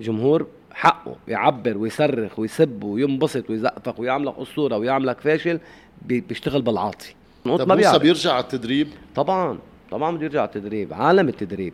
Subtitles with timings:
[0.00, 5.60] جمهور حقه يعبر ويصرخ ويسب وينبسط ويزقفق ويعملك أسطورة ويعملك فاشل
[6.02, 9.58] بيشتغل بالعاطفه طب ما موسى بيرجع على التدريب؟ طبعا
[9.90, 11.72] طبعا بده يرجع على التدريب عالم التدريب.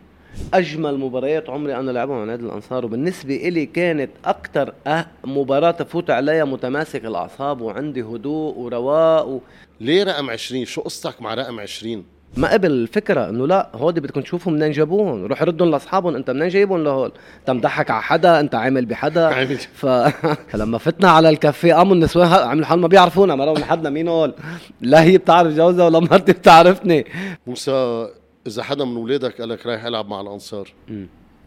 [0.53, 6.09] أجمل مباريات عمري أنا لعبها مع نادي الأنصار وبالنسبة إلي كانت أكثر أه مباراة تفوت
[6.09, 9.39] عليها متماسك الأعصاب وعندي هدوء ورواق و...
[9.81, 12.03] ليه رقم 20 شو قصتك مع رقم 20
[12.37, 16.47] ما قبل الفكرة إنه لا هودي بدكم تشوفوا منين جابوهم روح ردهم لاصحابهم أنت منين
[16.47, 19.45] جايبهم لهول؟ أنت مضحك على حدا أنت عامل بحدا؟
[19.81, 19.85] ف...
[20.51, 24.33] فلما فتنا على الكافيه قاموا النسوان عملوا حال ما بيعرفونا ما من حدنا مين هول؟
[24.81, 27.05] لا هي بتعرف جوزها ولا مرتي بتعرفني.
[27.47, 28.07] موسى
[28.47, 30.73] إذا حدا من اولادك قال لك رايح العب مع الأنصار؟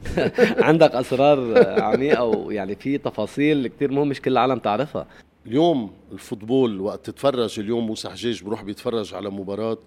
[0.68, 5.06] عندك أسرار عميقة ويعني في تفاصيل كثير مهم مش كل العالم تعرفها.
[5.46, 9.78] اليوم الفوتبول وقت تتفرج اليوم موسى حجاج بروح بيتفرج على مباراة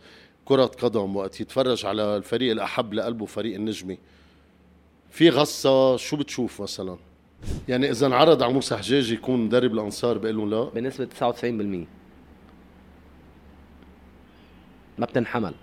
[0.46, 3.98] كرة قدم وقت يتفرج على الفريق الأحب لقلبه فريق النجمي
[5.12, 6.98] في غصة شو بتشوف مثلا؟
[7.70, 10.70] يعني إذا انعرض على موسى حجاج يكون مدرب الأنصار بقول له لا.
[10.70, 11.88] بنسبة 99%
[14.98, 15.54] ما بتنحمل.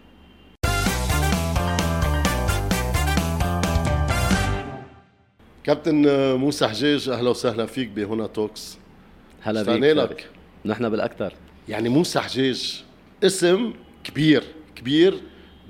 [5.65, 8.79] كابتن موسى حجاج أهلا وسهلا فيك بهنا توكس.
[9.43, 9.97] هلا بيك.
[9.97, 10.31] لك
[10.65, 11.33] نحن بالأكثر.
[11.69, 12.85] يعني موسى حجاج
[13.25, 13.73] اسم
[14.05, 14.45] كبير.
[14.81, 15.21] كبير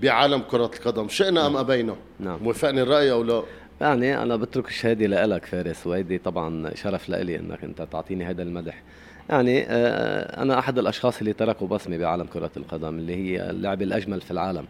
[0.02, 1.08] بعالم كرة القدم.
[1.08, 2.38] شئنا أم أبينا؟ نعم.
[2.42, 3.42] موافقني الرأي أو لا؟
[3.80, 8.82] يعني أنا بترك الشهادة لك فارس وهيدي طبعا شرف لإلي إنك أنت تعطيني هذا المدح.
[9.30, 14.20] يعني آه، أنا أحد الأشخاص اللي تركوا بصمة بعالم كرة القدم اللي هي اللعبة الأجمل
[14.20, 14.64] في العالم.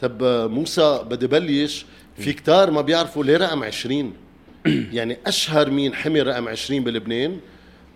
[0.00, 1.86] طب موسى بدي بلش.
[2.16, 4.12] في كتار ما بيعرفوا ليه رقم 20
[4.92, 7.40] يعني أشهر مين حمل رقم 20 بلبنان؟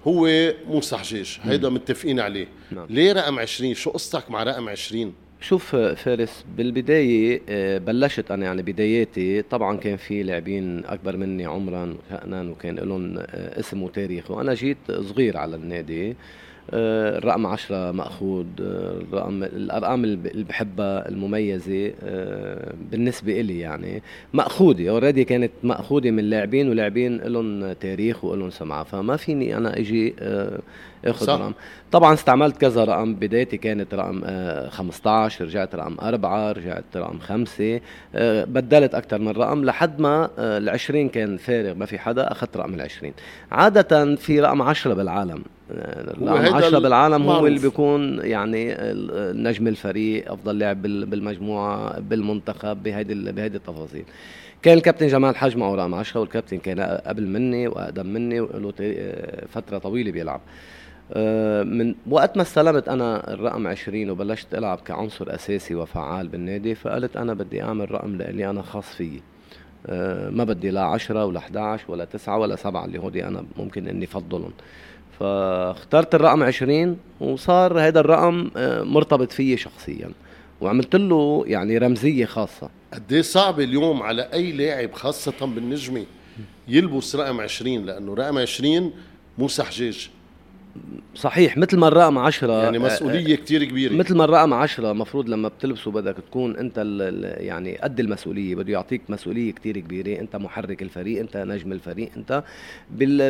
[0.06, 2.46] هو موسى حجاج هيدا متفقين عليه.
[2.72, 2.86] نعم.
[2.90, 8.62] ليه رقم 20 شو قصتك مع رقم 20 شوف فارس بالبداية آه، بلشت أنا يعني
[8.62, 9.42] بداياتي.
[9.42, 14.30] طبعا كان في لاعبين أكبر مني عمرا وشأنا وكان لهم آه، اسم وتاريخ.
[14.30, 16.16] وأنا جيت صغير على النادي.
[16.72, 24.02] الرقم عشرة مأخوذ آه، الرقم الأرقام اللي بحبها المميزة آه، بالنسبة إلي يعني.
[24.35, 28.85] مأخوذة اوريدي كانت مأخوذة من لاعبين ولاعبين لهم تاريخ ولهم سمعة.
[28.85, 30.14] فما فيني أنا أجي
[31.11, 31.52] آخذ رقم.
[31.92, 33.14] طبعا استعملت كذا رقم.
[33.14, 34.20] بدايتي كانت رقم
[34.68, 37.80] 15 رجعت رقم 4 رجعت رقم 5
[38.44, 42.74] بدلت أكثر من رقم لحد ما ال 20 كان فارغ ما في حدا أخذت رقم
[42.74, 43.12] ال 20
[43.52, 45.42] عادة في رقم 10 بالعالم.
[46.22, 47.22] رقم 10 بالعالم.
[47.22, 48.77] هو اللي بيكون يعني
[49.33, 54.05] نجم الفريق أفضل لاعب بالمجموعة بالمنتخب بهيدي بهيدي التفاصيل.
[54.62, 58.72] كان الكابتن جمال حج معه رقم 10 والكابتن كان قبل مني وأقدم مني وله
[59.48, 60.40] فترة طويلة بيلعب.
[60.40, 60.95] آه،
[61.64, 67.34] من وقت ما استلمت أنا الرقم 20 وبلشت ألعب كعنصر أساسي وفعال بالنادي فقلت أنا
[67.34, 69.22] بدي أعمل رقم لإلي أنا خاص فيي
[69.86, 73.89] آه، ما بدي لا 10 ولا 11 ولا 9 ولا 7 اللي هودي أنا ممكن
[73.89, 74.52] إني افضلهم
[75.20, 80.11] فاخترت الرقم 20 وصار هذا الرقم آه، مرتبط فيي شخصيا.
[80.61, 82.70] وعملت له يعني رمزية خاصة.
[82.92, 86.06] قد إيه صعب اليوم على أي لاعب خاصة بالنجمي
[86.68, 88.92] يلبس رقم 20 لأنه رقم 20
[89.39, 90.11] موسى حجاج
[91.14, 93.92] صحيح مثل ما الرقم 10 يعني مسؤولية آه كثير كبيرة.
[93.95, 96.79] مثل ما الرقم 10 المفروض لما بتلبسه بدك تكون أنت
[97.41, 102.42] يعني قد المسؤولية بده يعطيك مسؤولية كثير كبيرة أنت محرك الفريق أنت نجم الفريق أنت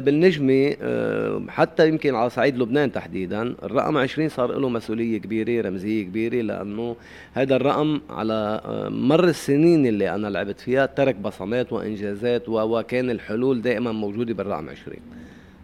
[0.00, 6.02] بالنجمة آه حتى يمكن على صعيد لبنان تحديدا الرقم 20 صار له مسؤولية كبيرة رمزية
[6.02, 6.96] كبيرة لأنه
[7.34, 13.62] هذا الرقم على آه مر السنين اللي أنا لعبت فيها ترك بصمات وإنجازات وكان الحلول
[13.62, 14.96] دائما موجودة بالرقم 20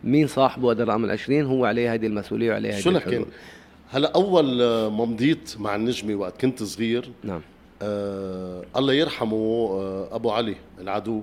[0.04, 3.26] مين صاحبه هذا الرقم ال20 هو عليه هذه المسؤولية وعليه هذه شو لك
[3.90, 4.58] هلا أول
[4.88, 7.40] ما مضيت مع النجمة وقت كنت صغير نعم.
[7.82, 11.22] آه الله يرحمه آه أبو علي العدو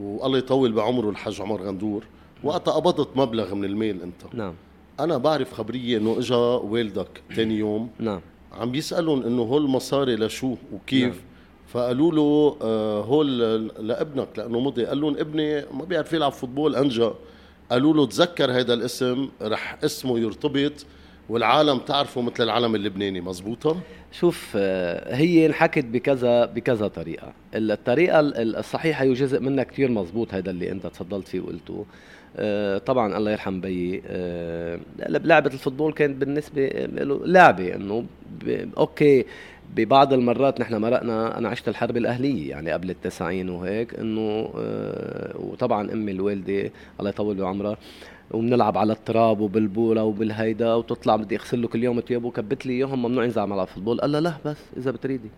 [0.00, 2.04] والله يطول بعمره الحاج عمر غندور.
[2.44, 4.34] وقتها قبضت مبلغ من المال أنت.
[4.34, 4.54] نعم.
[5.00, 7.90] أنا بعرف خبرية إنه اجى والدك ثاني يوم.
[7.98, 8.20] نعم.
[8.52, 11.24] عم بيسالهم إنه هول المصاري لشو وكيف؟ نعم.
[11.68, 13.38] فقالوا له آه هول
[13.78, 14.84] لابنك لأنه مضي.
[14.84, 17.14] قال لهم ابني ما بيعرف يلعب football أنجا.
[17.70, 20.86] قالوا له تذكر هذا الاسم رح اسمه يرتبط
[21.28, 23.80] والعالم تعرفه مثل العالم اللبناني مزبوطة؟
[24.12, 30.50] شوف آه، هي انحكت بكذا بكذا طريقة الطريقة الصحيحة هي جزء منها كثير مزبوط هذا
[30.50, 31.86] اللي انت تفضلت فيه وقلته
[32.86, 38.04] طبعا الله يرحم بيي آه، لعبة الـ football كانت بالنسبة له لعبة إنه
[38.78, 39.24] okay
[39.76, 45.92] ببعض المرات نحن مرقنا أنا عشت الحرب الأهلية يعني قبل التسعين وهيك إنه آه، وطبعا
[45.92, 47.76] أمي الوالدة الله يطول بعمرها
[48.30, 53.02] وبنلعب على التراب وبالبورة وبالهيدا وتطلع بدي أغسل له كل يوم ثيابه وكبت لي إياهم
[53.02, 55.30] ممنوع ينزع ملعب football قال لا بس إذا بتريدي.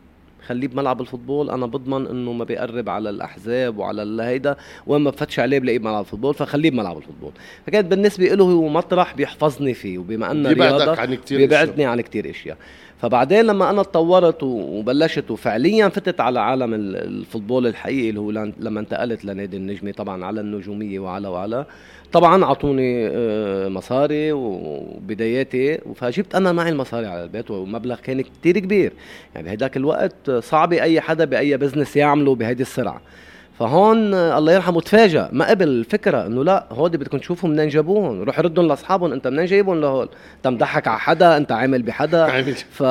[0.47, 1.51] خليه بملعب الـ football.
[1.51, 4.57] أنا بضمن إنه ما بيقرب على الأحزاب وعلى الهيدا
[4.87, 7.33] وين ما بفتش عليه بلاقيه بملعب الـ football فخليه بملعب الـ football.
[7.67, 12.31] فكانت بالنسبة له هو مطرح بيحفظني فيه وبما انه رياضه عن كتير بيبعدني عن كثير
[12.31, 12.57] إشياء.
[13.03, 18.81] فبعدين لما أنا تطورت وبلشت وفعليا فتت على عالم الـ football الحقيقي اللي هو لما
[18.81, 21.67] انتقلت لنادي النجمه طبعا على النجومية وعلى وعلى
[22.13, 28.93] طبعا أعطوني آه، مصاري وبداياتي فجبت أنا معي المصاري على البيت ومبلغ كان كتير كبير.
[29.35, 33.01] يعني بهداك الوقت صعب أي حدا بأي business يعمله بهيدي السرعة.
[33.63, 35.29] فهون الله يرحمه تفاجأ.
[35.33, 39.45] ما قبل الفكرة إنه لا هودي بدكم تشوفوا منين جابوهم؟ روح ردهم لأصحابهم أنت منين
[39.45, 42.43] جايبهم لهول؟ أنت مضحك على حدا؟ أنت عامل بحدا؟
[42.79, 42.83] ف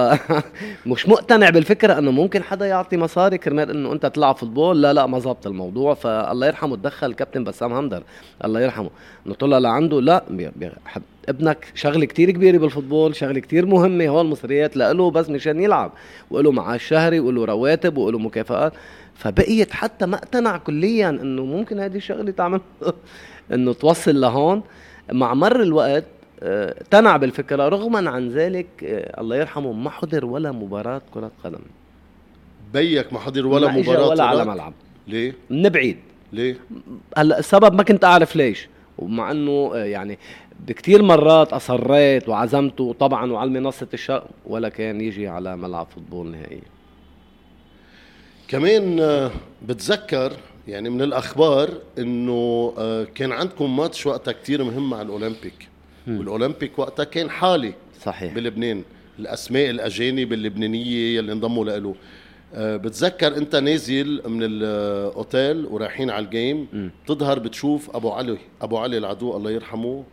[0.86, 3.38] مش مقتنع بالفكرة إنه ممكن حدا يعطي مصاري.
[3.38, 4.82] كرمال إنه أنت تلعب football.
[4.82, 5.94] لا لا ما زبط الموضوع.
[5.94, 8.04] فالله يرحمه تدخل الكابتن بسام همدر
[8.46, 8.90] الله يرحمه.
[9.28, 10.72] إنه طلع لعنده لا بيي
[11.30, 15.92] ابنك شغلة كتير كبيرة بالـ football شغلة كتير مهمة هو المصريات له بس مشان يلعب.
[16.32, 18.74] وله معاش شهري وله رواتب وله مكافآت.
[19.22, 22.62] فبقيت حتى ما اقتنع كليا إنه ممكن هذه الشغلة تعمل.
[23.54, 24.64] إنه توصل لهون.
[25.12, 26.04] مع مر الوقت
[26.44, 31.60] آه، اقتنع بالفكرة رغما عن ذلك آه، الله يرحمه ما حضر ولا مباراة كرة قدم.
[32.74, 34.74] بيك ما حضر ولا ما مباراة ولا على ملعب.
[35.08, 35.98] ليه؟ من بعيد.
[36.34, 36.58] ليه؟
[37.18, 38.70] هلا السبب ما كنت أعرف ليش.
[38.98, 40.20] ومع إنه آه، يعني
[40.68, 46.81] بكتير مرات أصريت وعزمته طبعا وعلى منصه الشرق ولا كان يجي على ملعب فوتبول نهائيا.
[48.52, 49.32] كمان آه،
[49.68, 50.34] بتذكر
[50.68, 55.68] يعني من الأخبار إنه آه، كان عندكم ماتش وقتها كتير مهم مع الأولمبيك.
[56.08, 58.34] والأولمبيك وقتها كان حالي صحيح.
[58.34, 58.84] بلبنان
[59.20, 61.96] الأسماء الاجانب اللبنانيه يلي انضموا له
[62.54, 68.98] آه، بتذكر أنت نازل من الأوتيل ورايحين على الجيم تظهر بتشوف أبو علي أبو علي
[68.98, 70.04] العدو الله يرحمه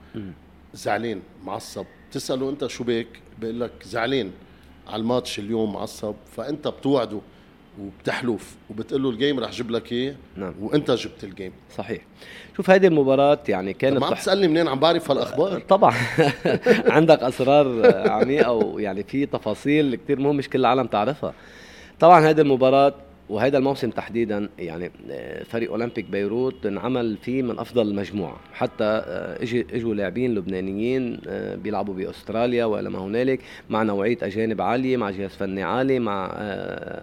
[0.74, 1.84] زعلان معصب.
[2.12, 3.06] تساله أنت شو بك
[3.40, 4.30] بيقول لك زعلان
[4.88, 6.14] على الماتش اليوم معصب.
[6.36, 7.20] فأنت بتوعده.
[7.80, 10.54] وبتحلف وبتقول له الجيم رح جيب لك إياه نعم.
[10.60, 12.02] وإنت جبت الجيم صحيح.
[12.56, 15.60] شوف هذه المباراة يعني كانت ما عم تسألني منين؟ عم بعرف هالأخبار.
[15.74, 15.94] طبعا.
[16.96, 21.34] عندك أسرار عميقة ويعني في تفاصيل كثير مهم مش كل العالم تعرفها.
[22.00, 22.94] طبعا هذه المباراة
[23.28, 29.42] وهذا الموسم تحديدا يعني آه، فريق أولمبيك بيروت انعمل فيه من أفضل المجموعه حتى آه،
[29.72, 33.40] إجوا لاعبين لبنانيين آه، بيلعبوا بأستراليا ولا ما هنالك
[33.70, 36.28] مع نوعية أجانب عالية مع جهاز فني عالي مع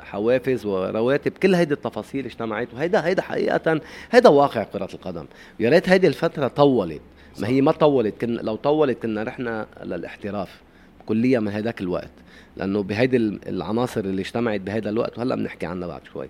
[0.01, 1.31] حوافز ورواتب.
[1.31, 3.81] كل هيدي التفاصيل اجتمعت وهيدا هيدا حقيقه
[4.11, 5.25] هيدا واقع كرة القدم.
[5.59, 7.01] يا ريت هيدي الفترة طولت.
[7.39, 10.61] ما هي ما طولت كن لو طولت كنا رحنا للاحتراف.
[11.05, 12.11] كليا من هذاك الوقت
[12.57, 13.17] لأنه بهيدي
[13.47, 16.27] العناصر اللي اجتمعت بهذا الوقت وهلأ بنحكي عنها بعد شوي.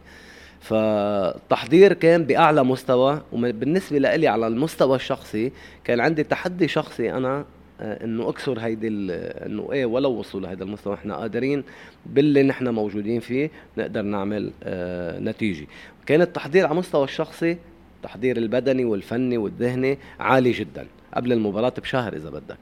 [0.62, 5.52] فالتحضير كان بأعلى مستوى وبالنسبه لي على المستوى الشخصي
[5.84, 7.46] كان عندي تحدي شخصي أنا
[7.82, 10.94] آه، إنه أكسر هيدي إنه إيه ولو وصلوا لهذا المستوى.
[10.94, 11.64] إحنا قادرين
[12.06, 15.68] باللي نحن موجودين فيه نقدر نعمل آه نتيجة.
[16.06, 17.58] كان التحضير على المستوى الشخصي
[17.98, 22.58] التحضير البدني والفني والذهني عالي جدا قبل المباراة بشهر إذا بدك.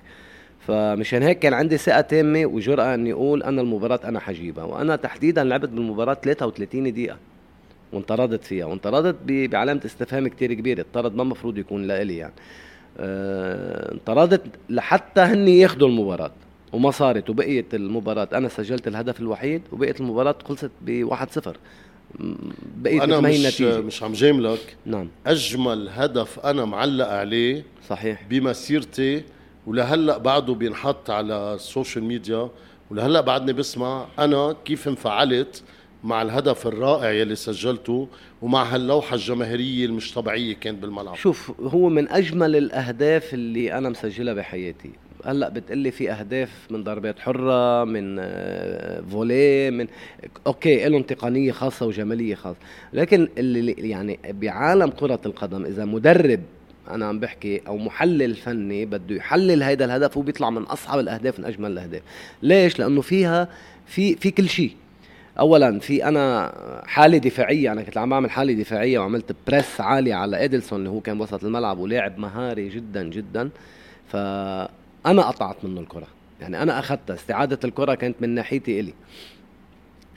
[0.68, 5.44] فمشان هيك كان عندي ثقة تامة وجرأة إني أقول أنا المباراة أنا حجيبها وأنا تحديدا
[5.44, 7.18] لعبت بالمباراة 33 دقيقة
[7.94, 12.34] وانطردت فيها وانطردت بعلامة استفهام كتير كبيرة الطرد ما المفروض يكون لإلي يعني.
[13.00, 16.32] آه انطردت لحتى هن ياخذوا المباراة
[16.74, 21.50] وما صارت وبقيت المباراة أنا سجلت الهدف الوحيد وبقيت المباراة خلصت ب 1-0
[22.78, 23.82] بقيت أنا مش النتيجة.
[23.82, 24.76] مش عم جاملك.
[24.86, 25.08] نعم.
[25.28, 28.24] أجمل هدف أنا معلق عليه صحيح.
[28.30, 29.24] بمسيرتي
[29.68, 32.50] ولهلأ بعده بينحط على الـ social media
[32.92, 35.64] ولهلأ بعدني بسمع أنا كيف انفعلت
[36.04, 38.08] مع الهدف الرائع يلي سجلته
[38.42, 41.16] ومع هاللوحة الجماهيرية المش طبيعية كانت بالملعب.
[41.16, 44.90] شوف هو من أجمل الأهداف اللي أنا مسجلها بحياتي.
[45.26, 49.88] هلأ بتقلي في أهداف من ضربات حرة من آه، volley من
[50.48, 52.60] okay لهم تقنية خاصة وجمالية خاصة.
[52.94, 56.40] لكن اللي يعني بعالم كرة القدم إذا مدرب
[56.90, 61.46] أنا عم بحكي أو محلل فني بده يحلل هيدا الهدف وبيطلع من أصعب الأهداف من
[61.46, 62.02] أجمل الأهداف.
[62.42, 63.48] ليش؟ لأنه فيها
[63.86, 64.76] في في كل شيء.
[65.40, 66.54] اولا في أنا
[66.86, 71.02] حاله دفاعيه أنا كنت عم بعمل حاله دفاعيه وعملت بريس عالي على ادلسون اللي هو
[71.02, 73.50] كان وسط الملعب ولاعب مهاري جدا جدا.
[74.08, 76.08] فأنا قطعت منه الكرة.
[76.42, 77.14] يعني أنا أخذتها.
[77.14, 78.94] استعادة الكرة كانت من ناحيتي إلي.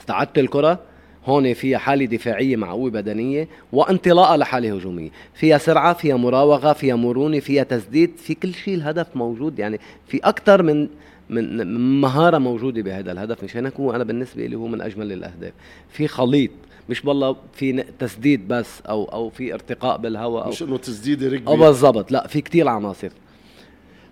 [0.01, 0.81] استعدت الكرة
[1.27, 5.11] هون فيها حالة دفاعية مع قوة بدنية وانطلاقة لحالة هجومية.
[5.35, 9.59] فيها سرعة فيها مراوغة فيها مرونة فيها تسديد في كل شيء الهدف موجود.
[9.59, 10.89] يعني في أكثر من
[11.31, 15.53] من مهارة موجودة بهذا الهدف مشان هيك هو أنا بالنسبة لي هو من أجمل الأهداف.
[15.91, 16.51] في خليط
[16.89, 21.51] مش والله في تسديد بس أو أو في ارتقاء بالهواء أو مش إنه تسديد ركبي
[21.53, 23.11] آه بالضبط لا في كتير عناصر.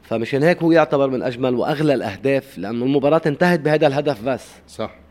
[0.02, 4.47] فمشان هيك هو يعتبر من أجمل وأغلى الأهداف لأنه المباراة انتهت بهذا الهدف بس.
[4.68, 5.03] صح.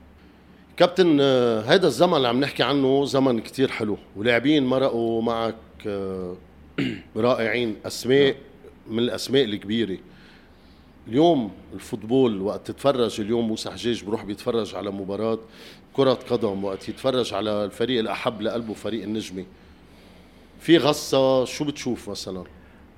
[0.77, 5.56] كابتن آه، هيدا الزمن اللي عم نحكي عنه زمن كتير حلو ولاعبين مرقوا معك
[5.88, 6.36] آه،
[7.18, 8.36] رائعين أسماء
[8.88, 9.98] من الأسماء الكبيرة.
[11.08, 15.39] اليوم الفوتبول وقت تتفرج اليوم موسى حجاج بروح بيتفرج على مباراة
[15.94, 19.46] كرة قدم وقت يتفرج على الفريق الأحب لقلبه فريق النجمة.
[20.60, 22.44] في غصة شو بتشوف مثلا؟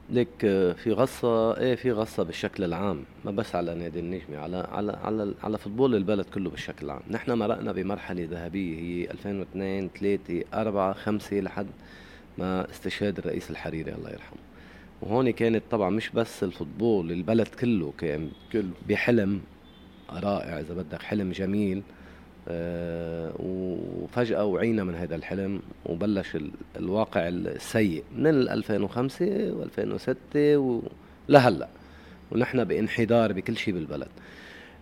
[0.10, 3.04] لك آه، في غصة إيه في غصة بالشكل العام.
[3.26, 7.32] ما بس على نادي النجمة على على على على فوتبول البلد كله بالشكل العام، نحن
[7.32, 11.68] مرقنا بمرحلة ذهبية هي 2002 3 4 5 لحد
[12.38, 14.38] ما استشهاد الرئيس الحريري الله يرحمه.
[15.02, 18.72] وهون كانت طبعا مش بس الفوتبول البلد كله كان كله.
[18.90, 19.42] بحلم
[20.10, 21.84] رائع إذا بدك حلم جميل.
[23.40, 26.38] وفجأة وعينا من هذا الحلم وبلش
[26.78, 31.68] الواقع السيء من 2005 و2006 ولهلا
[32.32, 34.08] ونحن بانحدار بكل شيء بالبلد.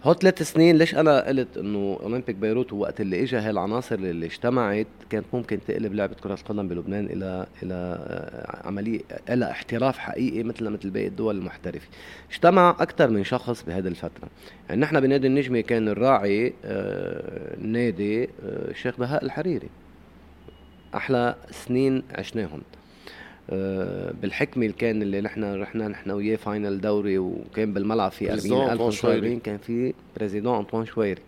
[0.03, 4.87] هو ثلاث سنين ليش أنا قلت إنه أولمبيك بيروت وقت اللي اجى هالعناصر اللي اجتمعت
[5.09, 10.69] كانت ممكن تقلب لعبة كرة القدم بلبنان إلى إلى آه، عملية إلى احتراف حقيقي مثل
[10.69, 11.87] مثل باقي الدول المحترفة.
[12.31, 14.29] اجتمع أكثر من شخص بهذه الفترة.
[14.69, 19.69] يعني نحن بنادي النجمة كان الراعي آه، آه، الشيخ بهاء الحريري.
[20.95, 22.61] أحلى سنين عشناهم.
[23.49, 28.81] آه، بالحكمه اللي كان اللي نحن رحنا نحن وياه final دوري وكان بالملعب في 40000
[28.81, 31.21] مصورين كان في président أنطوان شويري.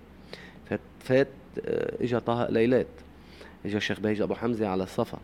[0.70, 1.28] فات فات
[1.66, 2.88] آه، اجى طه ليلات.
[3.66, 5.18] اجى الشيخ بهيج أبو حمزة على الصفا.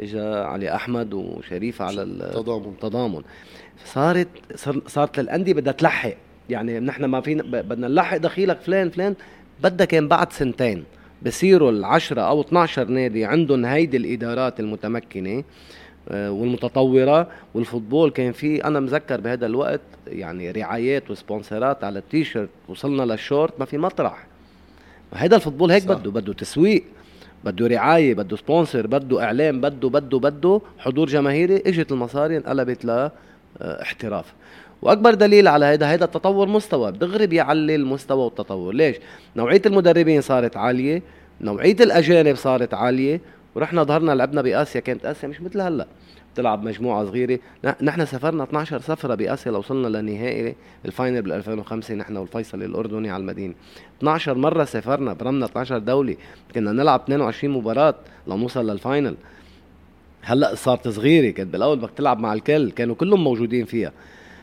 [0.00, 3.22] اجى علي أحمد وشريف على التضامن التضامن
[3.84, 4.28] صارت
[4.86, 6.14] صارت للأندية بدها تلحق.
[6.50, 9.14] يعني نحن ما فينا بدنا نلحق دخيلك فلان فلان.
[9.62, 10.84] بدها كان بعد سنتين.
[11.22, 15.44] بصيروا العشرة أو 12 نادي عندهم هيدي الإدارات المتمكنة.
[16.10, 18.10] والمتطورة والـ football.
[18.10, 22.48] كان في أنا مذكر بهذا الوقت يعني رعايات و sponsorات على التيشيرت.
[22.68, 24.26] وصلنا للشورت ما في مطرح.
[25.14, 26.84] هذا الـ football هيك بده بده تسويق
[27.44, 31.56] بده رعاية بده sponsor بده إعلام بده بده بده حضور جماهيري.
[31.56, 33.10] إجت المصاري انقلبت ل
[33.60, 34.34] احتراف.
[34.82, 36.92] وأكبر دليل على هذا هذا التطور مستوى.
[36.92, 38.74] دغري بيعلي المستوى والتطور.
[38.74, 38.96] ليش؟
[39.36, 41.02] نوعية المدربين صارت عالية
[41.40, 43.20] نوعية الأجانب صارت عالية
[43.58, 44.80] ورحنا ظهرنا لعبنا بآسيا.
[44.80, 45.86] كانت آسيا مش مثل هلا.
[46.34, 47.38] بتلعب مجموعة صغيرة.
[47.82, 53.20] نحن سافرنا 12 سفرة بآسيا لوصلنا لنهائي ال final بال 2005 نحن والفيصلي الأردني على
[53.20, 53.54] المدينة.
[53.98, 56.16] 12 مرة سافرنا برمنا 12 دولة.
[56.54, 57.94] كنا نلعب 22 مباراة
[58.26, 59.16] لنوصل لل final.
[60.22, 61.30] هلا صارت صغيرة.
[61.30, 62.70] كانت بالأول بدك تلعب مع الكل.
[62.70, 63.92] كانوا كلهم موجودين فيها.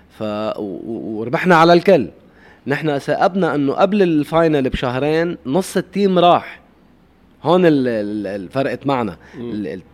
[0.10, 0.24] ف
[0.58, 2.08] وربحنا على الكل.
[2.68, 6.65] نحن تعاقبنا إنه قبل ال final بشهرين نص ال team راح.
[7.46, 9.18] هون فرقت معنا.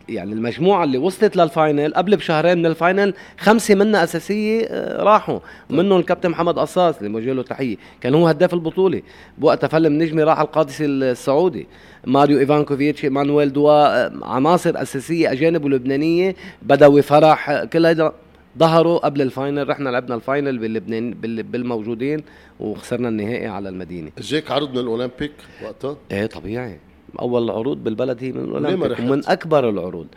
[0.10, 5.39] يعني المجموعة اللي وصلت للفاينل قبل بشهرين من ال final خمسة منا أساسية آه، راحوا.
[5.70, 7.77] منهم الكابتن محمد قصاص اللي موجه له تحية.
[8.01, 9.01] كان هو هداف البطولة.
[9.38, 11.67] بوقتها فيلم نجمي راح القادسية السعودي.
[12.05, 16.36] ماريو إيفانكوفيتش مانويل دوا آه، عناصر أساسية أجانب ولبنانية.
[16.62, 18.12] بدوي فرح كل هيدا
[18.60, 19.70] ظهروا قبل ال final.
[19.70, 21.13] رحنا لعبنا ال final باللبنان
[21.51, 22.24] بالموجودين
[22.60, 24.12] وخسرنا النهائي على المدينة.
[24.17, 25.31] اجاك عرض من الأولمبيك
[25.63, 26.79] وقتها؟ إيه طبيعي.
[27.20, 30.08] أول العروض بالبلد هي من الاولمبيك ومن أكبر العروض.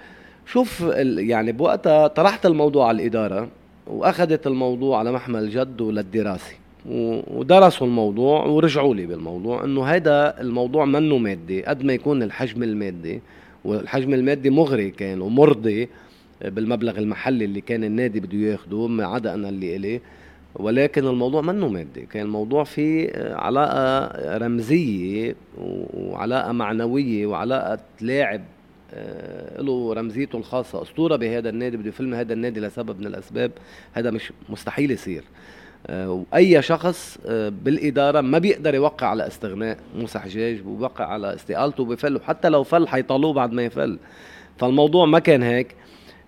[0.47, 0.81] شوف
[1.19, 3.49] يعني بوقتها طرحت الموضوع على الإدارة
[3.87, 6.53] وأخذت الموضوع على محمل جد وللدراسة
[7.31, 13.21] ودرسوا الموضوع ورجعوا لي بالموضوع إنه هذا الموضوع منه مادي قد ما يكون الحجم المادي
[13.65, 15.89] والحجم المادي مغري كان ومرضي
[16.45, 20.01] بالمبلغ المحلي اللي كان النادي بده ياخده ما عدا أنا اللي إلي.
[20.55, 22.01] ولكن الموضوع منه مادي.
[22.01, 25.37] كان الموضوع فيه علاقة رمزية
[25.95, 28.41] وعلاقة معنوية وعلاقة لاعب
[28.95, 30.83] آه، له رمزيته الخاصة.
[30.83, 33.51] أسطورة بهذا النادي بده يفلم هذا النادي لسبب من الأسباب.
[33.93, 35.25] هذا مش مستحيل يصير.
[35.87, 41.85] آه، وأي شخص آه، بالإدارة ما بيقدر يوقع على استغناء موسى حجاج وبوقع على استقالته
[41.85, 43.99] بفل وحتى لو فل حيطالوه بعد ما يفل.
[44.59, 45.75] فالموضوع ما كان هيك.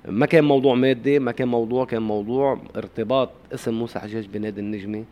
[0.06, 5.04] ما كان موضوع مادي ما كان موضوع كان موضوع ارتباط اسم موسى حجاج بنادي النجمه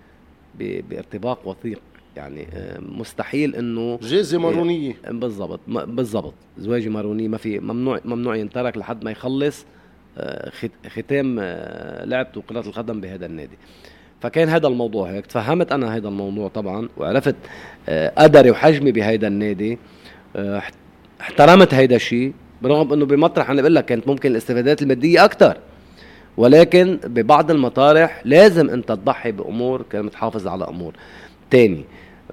[0.59, 1.81] بارتباط وثيق.
[2.17, 4.95] يعني آه، مستحيل إنه جائزه مارونية.
[5.09, 6.35] بالضبط بالضبط.
[6.59, 9.67] زواجه مارونية ما في ممنوع ممنوع ينترك لحد ما يخلص
[10.19, 10.53] آه،
[10.89, 13.59] ختام آه، لعبته كرة القدم بهذا النادي.
[14.21, 15.27] فكان هذا الموضوع هيك.
[15.27, 17.37] تفهمت أنا هذا الموضوع طبعا وعرفت
[18.19, 19.79] قدري وحجمي بهذا النادي
[21.21, 22.33] احترمت هيدا الشيء.
[22.65, 25.57] برغم إنه بمطرح أنا بقول لك كانت ممكن الاستفادات المادية أكثر
[26.37, 30.93] ولكن ببعض المطارح لازم أنت تضحي بأمور كانت تحافظ على أمور.
[31.51, 31.85] تاني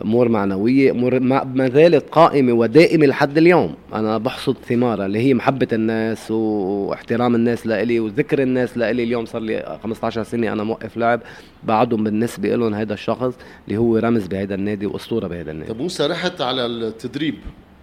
[0.04, 3.76] أمور معنوية أمور ما زالت قائمة ودائمة لحد اليوم.
[3.94, 9.04] أنا بحصد ثمارها اللي هي محبة الناس واحترام الناس لإلي وذكر الناس لإلي.
[9.04, 11.22] اليوم صار لي 15 سنة أنا موقف لعب.
[11.64, 13.34] بعدهم بالنسبة لهم هذا الشخص
[13.68, 15.74] اللي هو رمز بهذا النادي وأسطورة بهذا النادي.
[15.74, 17.36] طب موسى رحت على التدريب؟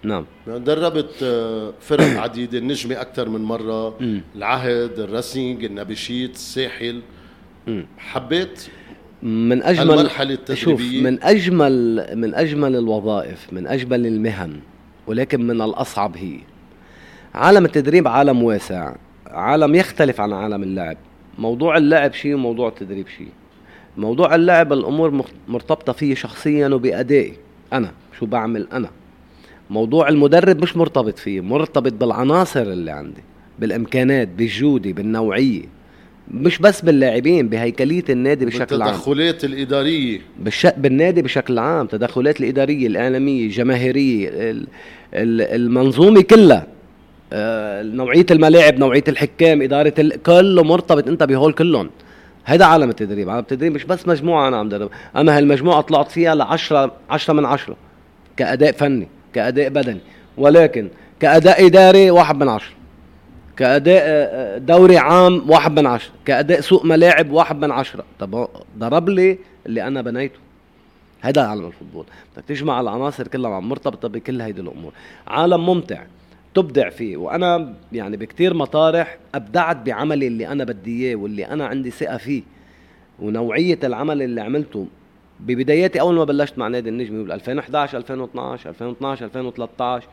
[0.03, 0.25] نعم.
[0.47, 3.99] يعني دربت آه، فرق عديدة النجمة أكثر من مرة.
[4.37, 7.01] العهد الراسينج النبيشيت الساحل.
[7.99, 8.69] حبيت
[9.23, 14.61] من اجمل المرحله التدريبية؟ شوف من اجمل من أجمل الوظائف من أجمل المهن
[15.07, 16.39] ولكن من الأصعب هي.
[17.35, 18.95] عالم التدريب عالم واسع.
[19.27, 20.97] عالم يختلف عن عالم اللعب.
[21.39, 23.29] موضوع اللعب شيء وموضوع التدريب شيء.
[23.97, 27.33] موضوع اللعب الأمور مرتبطة فيه شخصيا وبأدائي.
[27.73, 28.91] أنا شو بعمل أنا؟
[29.71, 33.23] موضوع المدرب مش مرتبط فيه مرتبط بالعناصر اللي عندي
[33.59, 35.63] بالإمكانات بالجودة بالنوعية.
[36.31, 38.91] مش بس باللاعبين بهيكلية النادي بشكل عام.
[38.91, 40.21] التدخلات الإدارية.
[40.39, 40.67] بالش...
[40.77, 41.87] بالنادي بشكل عام.
[41.87, 44.31] تدخلات الإدارية الإعلامية الجماهيرية
[45.15, 46.67] المنظومة كلها.
[47.33, 50.23] آه، نوعية الملاعب نوعية الحكام إدارة ال...
[50.23, 51.91] كله مرتبط أنت بهول كلهم.
[52.47, 53.29] هيدا عالم التدريب.
[53.29, 54.91] عالم التدريب مش بس مجموعة أنا عم درب.
[55.17, 57.77] أنا هالمجموعة طلعت فيها ل 10 10 من 10
[58.37, 59.09] كأداء فني.
[59.35, 60.01] كأداء بدني.
[60.37, 60.89] ولكن
[61.21, 62.79] كأداء إداري واحد من عشرة
[63.57, 68.05] كأداء آه، آه، دوري عام واحد من عشرة كأداء سوق ملاعب واحد من عشرة.
[68.19, 70.39] طب ضرب لي اللي أنا بنيته.
[71.21, 72.05] هذا عالم الفوتبول.
[72.37, 74.93] بدك تجمع العناصر كلها مرتبطة بكل هيدي الأمور.
[75.27, 76.03] عالم ممتع.
[76.55, 77.17] تبدع فيه.
[77.17, 82.43] وأنا يعني بكتير مطارح أبدعت بعملي اللي أنا بدي إياه واللي أنا عندي ثقة فيه.
[83.19, 84.87] ونوعية العمل اللي عملته
[85.41, 90.09] ببداياتي أول ما بلشت مع نادي النجمي بال 2011 2012 2012 2013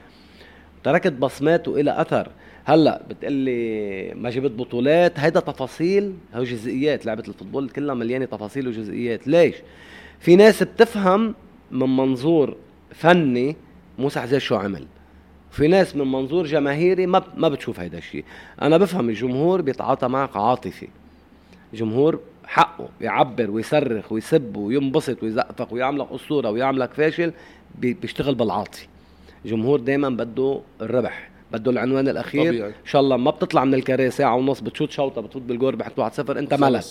[0.84, 2.32] تركت بصمات والى أثر.
[2.66, 5.20] هلأ بتقلي ما جبت بطولات.
[5.20, 9.28] هيدا تفاصيل هو جزئيات لعبة الفوتبول كلها مليانة تفاصيل وجزئيات.
[9.28, 9.56] ليش؟
[10.20, 11.36] في ناس بتفهم
[11.72, 12.58] من منظور
[12.92, 13.56] فني
[14.00, 14.88] موسى حزاز شو عمل.
[15.52, 18.26] في ناس من منظور جماهيري ما ما بتشوف هيدا الشيء.
[18.62, 20.88] أنا بفهم الجمهور بيتعاطى معك عاطفي.
[21.74, 27.34] جمهور حقه يعبر ويصرخ ويسب وينبسط ويزقفك ويعملك أسطورة ويعملك فاشل
[27.80, 28.88] بيشتغل بالعاطفه
[29.46, 32.54] جمهور دائما بده الربح بده العنوان الأخير.
[32.54, 32.70] طبيعي.
[32.70, 36.14] إن شاء الله ما بتطلع من الكاريه ساعه ونص بتشوت شوطة بتفوت بالجول بحط 1
[36.14, 36.84] 0 أنت ملك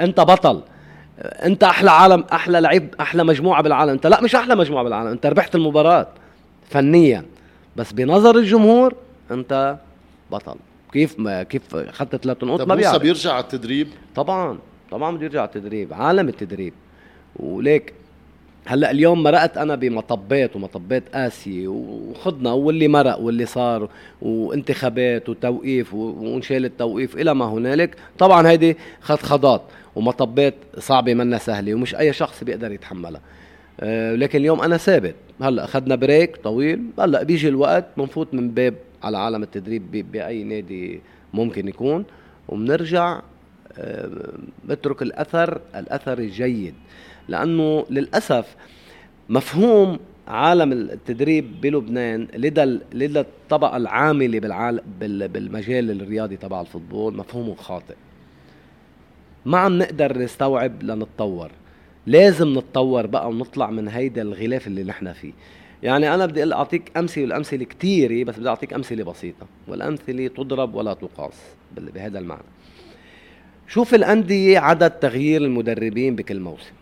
[0.00, 0.62] أنت بطل.
[1.18, 3.90] أنت أحلى عالم أحلى لعيب أحلى مجموعة بالعالم.
[3.90, 5.10] أنت لا مش أحلى مجموعة بالعالم.
[5.10, 6.06] أنت ربحت المباراة
[6.70, 7.24] فنيا.
[7.76, 8.94] بس بنظر الجمهور
[9.30, 9.76] أنت
[10.30, 10.56] بطل.
[10.92, 13.02] كيف ما كيف اخذت ثلاث نقوط ما بيعرف.
[13.02, 14.58] بيرجع على التدريب؟ طبعا
[14.90, 16.72] طبعا بده يرجع على التدريب عالم التدريب.
[17.36, 17.92] وليك
[18.66, 23.88] هلأ اليوم مرقت أنا بمطبات ومطبات قاسية وخضنا واللي مرق واللي صار
[24.22, 27.96] وانتخابات وتوقيف وانشال التوقيف إلى ما هنالك.
[28.18, 29.62] طبعا هيدي خضخضات
[29.96, 33.20] ومطبات صعبة منا سهلة ومش أي شخص بيقدر يتحملها.
[33.80, 35.14] أه لكن اليوم أنا ثابت.
[35.42, 41.00] هلأ اخذنا break طويل هلأ بيجي الوقت بنفوت من باب على عالم التدريب بأي نادي
[41.34, 42.04] ممكن يكون.
[42.48, 43.20] وبنرجع
[43.78, 44.10] أه
[44.68, 46.74] بترك الأثر الأثر الجيد
[47.28, 48.56] لأنه للأسف
[49.28, 57.54] مفهوم عالم التدريب بلبنان لدى لدى الطبقة العامله بالعالم بالمجال الرياضي تبع ال football مفهوم
[57.54, 57.94] خاطئ.
[59.46, 61.50] ما عم نقدر نستوعب لنتطور.
[62.06, 65.32] لازم نتطور بقى ونطلع من هيدا الغلاف اللي نحن فيه.
[65.82, 70.94] يعني أنا بدي أعطيك أمثلة والامثله كثيره بس بدي أعطيك أمثلة بسيطة والأمثلة تضرب ولا
[70.94, 71.34] تقاس
[71.76, 72.42] بهذا المعنى.
[73.68, 76.72] شوف الأندية عدد تغيير المدربين بكل موسم.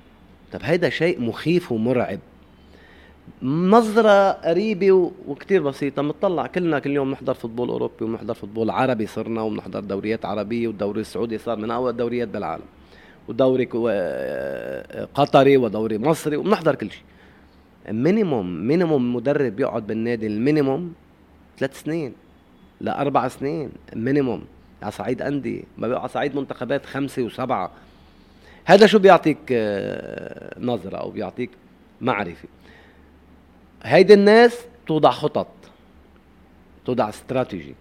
[0.52, 2.18] طب هيدا شيء مخيف ومرعب.
[3.42, 6.02] نظرة قريبة وكتير بسيطة.
[6.02, 11.00] بنطلع كلنا كل يوم نحضر football أوروبي ونحضر football عربي صرنا وبنحضر دوريات عربية والدوري
[11.00, 12.64] السعودي صار من أول الدوريات بالعالم.
[13.28, 13.64] ودوري
[15.14, 17.02] قطري ودوري مصري وبنحضر كل شيء.
[17.90, 20.94] minimum minimum مدرب يقعد بالنادي ال minimum
[21.58, 22.12] ثلاث سنين
[22.80, 24.44] لأربع سنين minimum
[24.82, 27.70] على صعيد أندية على صعيد منتخبات خمسة وسبعة.
[28.64, 31.50] هذا شو بيعطيك آه، نظرة أو بيعطيك
[32.00, 32.48] معرفة؟
[33.82, 35.48] هيدي الناس توضع خطط
[36.84, 37.74] توضع استراتيجي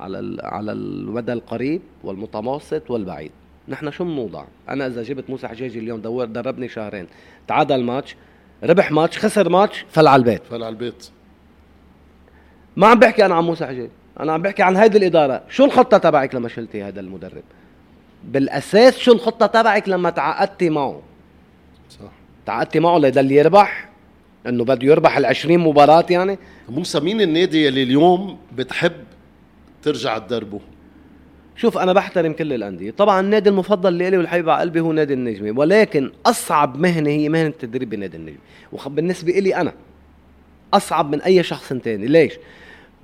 [0.00, 3.30] على على المدى القريب والمتوسط والبعيد.
[3.68, 7.06] نحن شو بنوضع؟ أنا إذا جبت موسى حجاجي اليوم دور دربني شهرين
[7.48, 8.16] تعادل ماتش
[8.64, 10.42] ربح ماتش خسر ماتش فل على البيت.
[10.50, 11.08] فل على البيت.
[12.76, 15.42] ما عم بحكي أنا عن موسى حجاجي أنا عم بحكي عن هيدي الإدارة.
[15.48, 17.42] شو الخطة تبعك لما شلتي هذا المدرب؟
[18.24, 21.02] بالأساس شو الخطة تبعك لما تعاقدتي معه؟
[21.90, 22.10] صح.
[22.46, 23.88] تعاقدتي معه ليضل يربح
[24.46, 28.92] إنه بده يربح ال 20 مباراة يعني؟ موسى مين النادي اللي اليوم بتحب
[29.82, 30.60] ترجع تدربه؟
[31.56, 32.90] شوف أنا بحترم كل الأندية.
[32.90, 37.48] طبعا النادي المفضل لي والحبيب على قلبي هو نادي النجمه ولكن أصعب مهنة هي مهنة
[37.48, 38.38] التدريب بنادي النجمه
[38.72, 39.72] وبالنسبه لي أنا
[40.74, 42.06] أصعب من أي شخص تاني.
[42.06, 42.32] ليش؟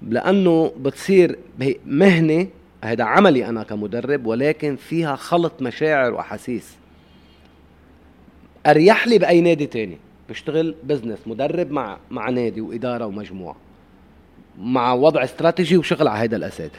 [0.08, 1.38] لأنه بتصير
[1.86, 2.46] مهنة
[2.84, 6.76] هذا عملي أنا كمدرب ولكن فيها خلط مشاعر وأحاسيس.
[8.66, 9.98] أريح لي بأي نادي تاني.
[10.30, 13.56] بشتغل بزنس مدرب مع مع نادي وإدارة ومجموعة
[14.58, 16.70] مع وضع استراتيجي وشغل على هذا الأساس.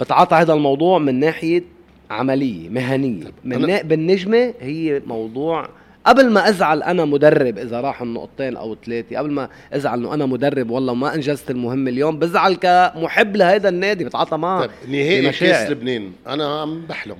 [0.00, 1.62] بتعاطى هذا الموضوع من ناحية
[2.10, 3.24] عملية مهنية.
[3.44, 3.82] من نا...
[3.82, 5.68] بالنجمة هي موضوع
[6.04, 10.26] قبل ما أزعل أنا مدرب إذا راح النقطتين أو ثلاثة قبل ما أزعل إنه أنا
[10.26, 14.60] مدرب والله ما أنجزت المهم اليوم بزعل كمحب لهذا النادي بتعاطى معه.
[14.60, 17.16] طيب نهائي كاس لبنان أنا عم بحلم.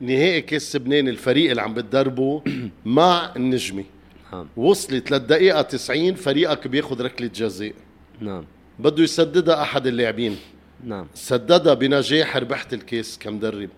[0.00, 2.42] نهائي كاس لبنان الفريق اللي عم بتدربه
[2.84, 3.84] مع النجمي
[4.32, 4.46] نعم.
[4.56, 7.72] وصلت للدقيقة 90 فريقك بياخذ ركلة جزاء.
[8.20, 8.44] نعم.
[8.78, 10.36] بده يسددها أحد اللاعبين.
[10.84, 11.06] نعم.
[11.14, 13.70] سددها بنجاح ربحت الكاس كمدرب.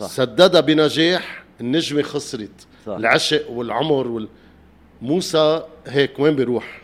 [0.00, 0.06] صح.
[0.06, 2.66] سددها بنجاح النجمة خسرت.
[2.86, 2.92] صح.
[2.92, 4.28] العشق والعمر وال...
[5.02, 6.80] موسى هيك وين بيروح؟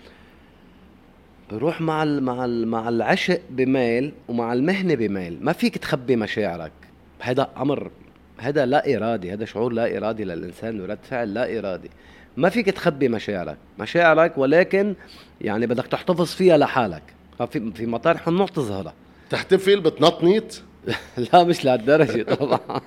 [1.51, 5.39] بروح مع ال مع ال مع العشق بميل ومع المهنة بميل.
[5.41, 6.73] ما فيك تخبي مشاعرك.
[7.21, 7.91] هذا أمر
[8.39, 11.91] هذا لا ارادي هذا شعور لا ارادي للإنسان ورد فعل لا ارادي
[12.37, 13.57] ما فيك تخبي مشاعرك.
[13.79, 14.95] مشاعرك ولكن
[15.41, 17.03] يعني بدك تحتفظ فيها لحالك.
[17.51, 18.95] في في مطارح ممنوع تظهرها.
[19.31, 20.63] تحتفل بتنطنيط
[21.33, 22.61] لا مش لهالدرجة طبعا.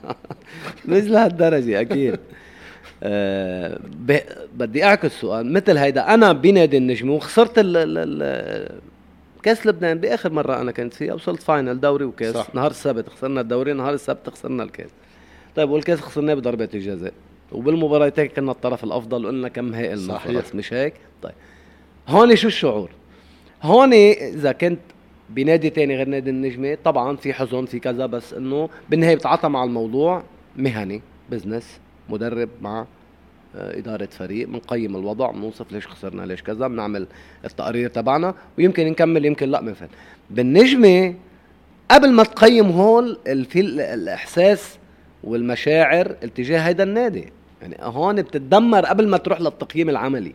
[0.86, 2.20] مش لهالدرجة أكيد.
[3.04, 3.80] أه
[4.56, 5.54] بدي أعكس سؤال.
[5.54, 8.80] مثل هيدا أنا بنادي النجم وخسرت ال ال
[9.44, 12.36] كأس لبنان بآخر مرة أنا كنت فيها وصلت final دوري وكأس.
[12.36, 12.56] صح.
[12.56, 14.90] نهار السبت خسرنا الدوري نهار السبت خسرنا الكأس.
[15.56, 17.14] طيب والكأس خسرناه بضربات الجزاء.
[17.52, 21.34] وبالمباراتين كنا الطرف الأفضل وقلنا كم هائل خلص مش هيك؟ طيب.
[22.08, 22.90] هون شو الشعور؟
[23.64, 24.80] هون إذا كنت
[25.30, 29.64] بنادي تاني غير نادي النجمة طبعا في حزن في كذا بس إنه بالنهاية بتعاطى مع
[29.64, 30.24] الموضوع
[30.56, 32.86] مهني business مدرب مع
[33.56, 37.08] آه، إدارة فريق بنقيم الوضع بنوصف ليش خسرنا ليش كذا بنعمل
[37.46, 39.88] التقارير تبعنا ويمكن نكمل يمكن لا مثل
[40.30, 41.16] بالنجمة
[41.92, 44.78] قبل ما تقيم هول في الإحساس
[45.24, 47.32] والمشاعر اتجاه هيدا النادي.
[47.62, 50.34] يعني هون بتتدمر قبل ما تروح للتقييم العملي.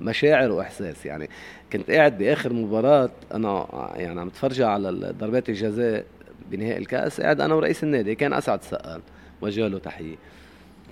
[0.00, 1.06] مشاعر وإحساس.
[1.06, 1.28] يعني
[1.72, 6.04] كنت قاعد بآخر مباراة أنا يعني عم اتفرج على ضربات الجزاء
[6.50, 9.00] بنهائي الكأس قاعد أنا ورئيس النادي كان أسعد السقال
[9.40, 10.16] وجه له تحيه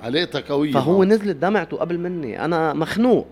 [0.03, 2.45] علاقتك قوية فهو نزلت دمعته قبل مني.
[2.45, 3.27] أنا مخنوق.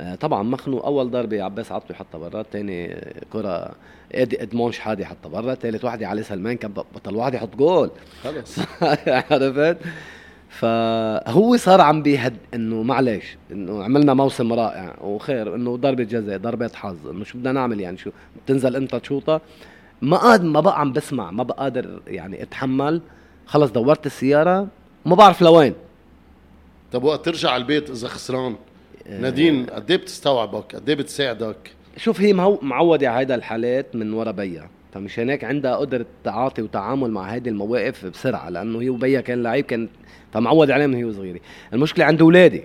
[0.00, 0.84] آه، طبعا مخنوق.
[0.86, 2.96] أول ضربة عباس عطوي حطها برا ثاني
[3.32, 3.70] كرة
[4.12, 7.90] ادي ادمون شحاده حطها برا ثالث وحده علي سلمان كان بطل واحد يحط جول.
[8.24, 8.58] خلص.
[9.30, 9.76] عرفت؟
[10.58, 16.70] فهو صار عم بيهد إنه معلش إنه عملنا موسم رائع وخير إنه ضربة جزاء ضربه
[16.74, 18.10] حظ إنه شو بدنا نعمل يعني؟ شو
[18.44, 19.40] بتنزل أنت تشوطها
[20.02, 23.00] ما قاد ما بقى عم بسمع ما بقى قادر يعني أتحمل.
[23.46, 24.68] خلص دورت السيارة
[25.06, 25.74] ما بعرف لوين.
[26.92, 28.56] طب وقت ترجع على البيت إذا خسران؟
[29.06, 29.20] آه.
[29.20, 31.56] نادين قد إيه بتستوعبك؟ قد إيه بتساعدك؟
[31.96, 37.10] شوف هي معودة على هيدا الحالات من ورا بيها فمش هناك عندها قدرة تعاطي وتعامل
[37.10, 39.88] مع هذه المواقف بسرعة لأنه هي وبيها كان لعيب كان
[40.32, 41.40] فمعود عليه من هي وصغيرة.
[41.72, 42.62] المشكلة عند أولادي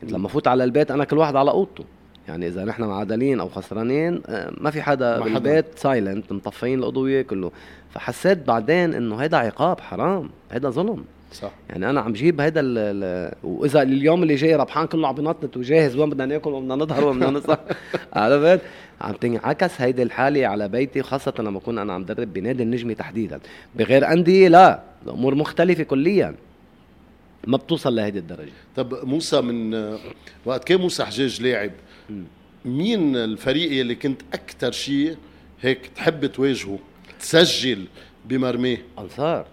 [0.00, 1.84] كنت لما فوت على البيت أنا كل واحد على أوضته.
[2.28, 7.22] يعني إذا نحن معادلين أو خسرانين آه، ما في حدا ما بالبيت silent مطفيين الأضوية
[7.22, 7.52] كله.
[7.90, 11.04] فحسيت بعدين إنه هيدا عقاب حرام هيدا ظلم.
[11.32, 11.50] صح.
[11.70, 12.62] يعني أنا عم جيب هيدا
[13.42, 17.04] وإذا اليوم اللي جاي ربحان كله عم بنطط وجاهز وين بدنا ناكل وين بدنا نظهر
[17.04, 17.58] وين بدنا نصح
[18.12, 18.60] عرفت؟
[19.00, 23.40] عم تنعكس هيدي الحالة على بيتي خاصة لما أكون أنا عم درب بنادي النجمي تحديدا.
[23.74, 26.34] بغير أندية لا الأمور مختلفة كليا.
[27.46, 28.50] ما بتوصل لهيدي الدرجة.
[28.76, 29.74] طب موسى من
[30.44, 31.70] وقت كان موسى حجاج لاعب؟
[32.64, 35.16] مين الفريق اللي كنت أكثر شيء
[35.60, 36.78] هيك تحب تواجهه
[37.20, 37.84] تسجل
[38.24, 39.46] بمرميه؟ أنصار.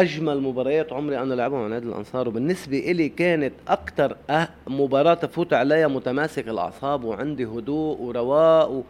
[0.00, 5.52] أجمل مباريات عمري أنا لعبها مع نادي الأنصار وبالنسبة إلي كانت أكثر أه مباراة تفوت
[5.52, 8.82] عليها متماسك الأعصاب وعندي هدوء ورواء و...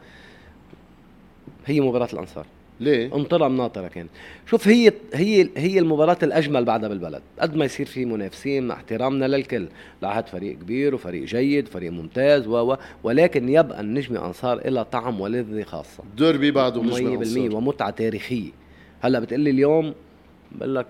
[1.67, 2.47] هي مباراة الأنصار.
[2.81, 4.11] ليه؟ انطرة مناطرة كانت.
[4.47, 7.23] شوف هي هي هي المباراة الأجمل بعدها بالبلد.
[7.41, 9.69] قد ما يصير في منافسين مع احترامنا للكل.
[10.03, 15.63] لعهد فريق كبير وفريق جيد فريق ممتاز و ولكن يبقى النجم أنصار إلى طعم ولذة
[15.63, 16.03] خاصة.
[16.17, 18.51] ديربي بعده نجم 100% ومتعة تاريخية.
[19.01, 19.95] هلأ بتقلي اليوم
[20.53, 20.87] بقول لك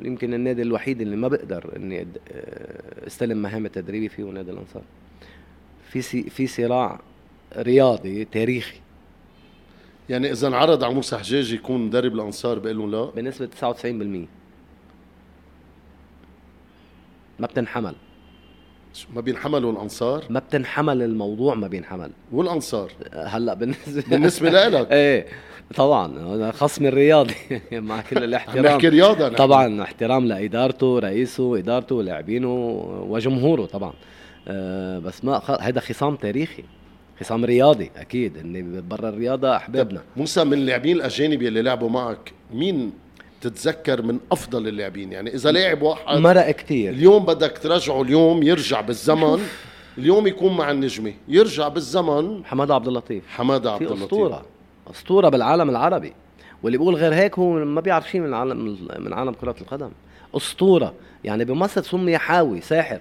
[0.00, 4.82] يمكن النادي الوحيد اللي ما بقدر إني آه، استلم مهام التدريبي فيه نادي الأنصار.
[5.90, 7.00] في في صراع
[7.56, 8.80] رياضي تاريخي.
[10.08, 14.28] يعني إذا انعرض على موسى حجاج يكون مدرب الانصار بقول لهم لا؟ بنسبة 99%
[17.40, 17.94] ما بتنحمل.
[19.14, 22.10] ما بينحملوا الأنصار؟ ما بتنحمل الموضوع ما بينحمل.
[22.32, 25.26] والأنصار؟ هلأ بالنسبة بالنسبة لك إيه
[25.74, 26.06] طبعا.
[26.06, 27.34] أنا خصمي الرياضي.
[27.72, 28.64] مع كل الاحترام.
[28.66, 29.36] نحكي رياضة نحن.
[29.36, 32.54] طبعا احترام لإدارته رئيسه إدارته لاعبينه
[33.08, 33.92] وجمهوره طبعا.
[34.48, 36.64] أه بس ما خ- هيدا خصام تاريخي.
[37.20, 38.36] خصام رياضي أكيد.
[38.38, 40.02] إني برا الرياضة أحبابنا.
[40.16, 42.92] موسى من اللاعبين الأجانب اللي لعبوا معك مين
[43.40, 45.12] تتذكر من أفضل اللاعبين.
[45.12, 46.92] يعني إذا لاعب واحد مرق كتير.
[46.92, 49.40] اليوم بدك ترجعه اليوم يرجع بالزمن.
[49.98, 52.44] اليوم يكون مع النجمة يرجع بالزمن.
[52.44, 53.24] حمادة عبد اللطيف.
[53.28, 54.02] حمادة عبد اللطيف.
[54.02, 54.46] أسطورة.
[54.90, 56.12] أسطورة بالعالم العربي.
[56.62, 59.90] واللي بيقول غير هيك هو ما بيعرف شيء من عالم من عالم كرة القدم.
[60.36, 60.94] أسطورة.
[61.24, 63.00] يعني بمصر سمي حاوي ساحر.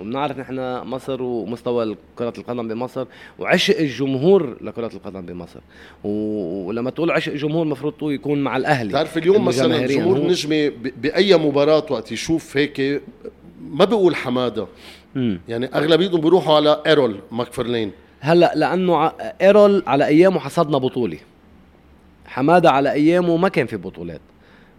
[0.00, 3.06] وبنعرف نحن مصر ومستوى كرة القدم بمصر
[3.38, 5.60] وعشق الجمهور لكرة القدم بمصر.
[6.04, 8.88] ولما تقول عشق الجمهور المفروض يكون مع الأهلي.
[8.88, 9.86] بتعرف اليوم مثلا.
[9.86, 13.02] جمهور هو- النجمة ب- بأي مباراة وقت يشوف هيك
[13.70, 14.66] ما بيقول حمادة.
[15.14, 15.40] مم.
[15.48, 17.90] يعني أغلبيتهم بيروحوا على إيرول ماكفرلين.
[18.20, 21.18] هلأ لأنه ع- إيرول على أيامه حصدنا بطولة.
[22.26, 24.20] حمادة على أيامه ما كان في بطولات.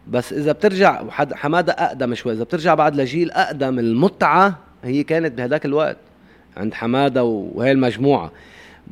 [0.07, 2.33] بس إذا بترجع وحد- حمادة أقدم شوي.
[2.33, 5.97] إذا بترجع بعد لجيل أقدم المتعة هي كانت بهداك الوقت
[6.57, 8.31] عند حمادة وهي المجموعة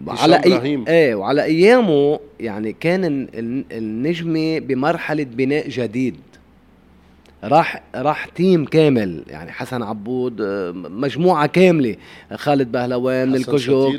[0.08, 0.86] على إبراهيم.
[0.88, 6.16] إيه وعلى أيامه يعني كان ال- ال- النجمه بمرحلة بناء جديد
[7.44, 11.96] راح راح تيم كامل يعني حسن عبود آه، مجموعة كاملة
[12.34, 13.90] خالد بهلوان الكجوك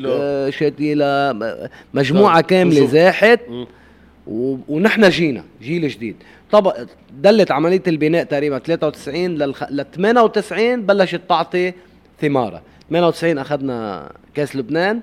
[0.51, 1.11] شتيلة.
[1.11, 2.87] آه، مجموعة كاملة.
[2.87, 3.41] زاحت
[4.27, 6.17] ونحن جينا جيل جديد.
[6.53, 6.73] طب
[7.11, 9.55] دلت عملية البناء تقريبا 93 لل
[9.95, 11.73] 98 بلشت تعطي
[12.21, 15.01] ثمارها 98 أخذنا كاس لبنان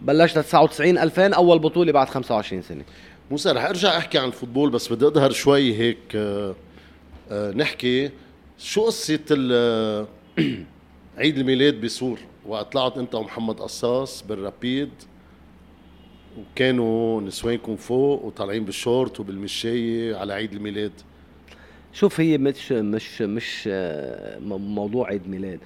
[0.00, 2.82] بلشنا 99 2000 أول بطولة بعد 25 سنة.
[3.30, 6.54] موسى رح أرجع أحكي عن الفوتبول بس بدي أظهر شوي هيك آه،
[7.30, 8.10] آه، نحكي
[8.58, 10.06] شو قصة ال-
[11.18, 14.90] عيد الميلاد بسور وقت طلعت أنت ومحمد قصاص بالرابيد.
[16.38, 20.92] وكانوا نسوانكم فوق وطالعين بالشورت وبالمشاية على عيد الميلاد.
[21.92, 25.60] شوف هي مش مش مش آه، موضوع عيد ميلاد.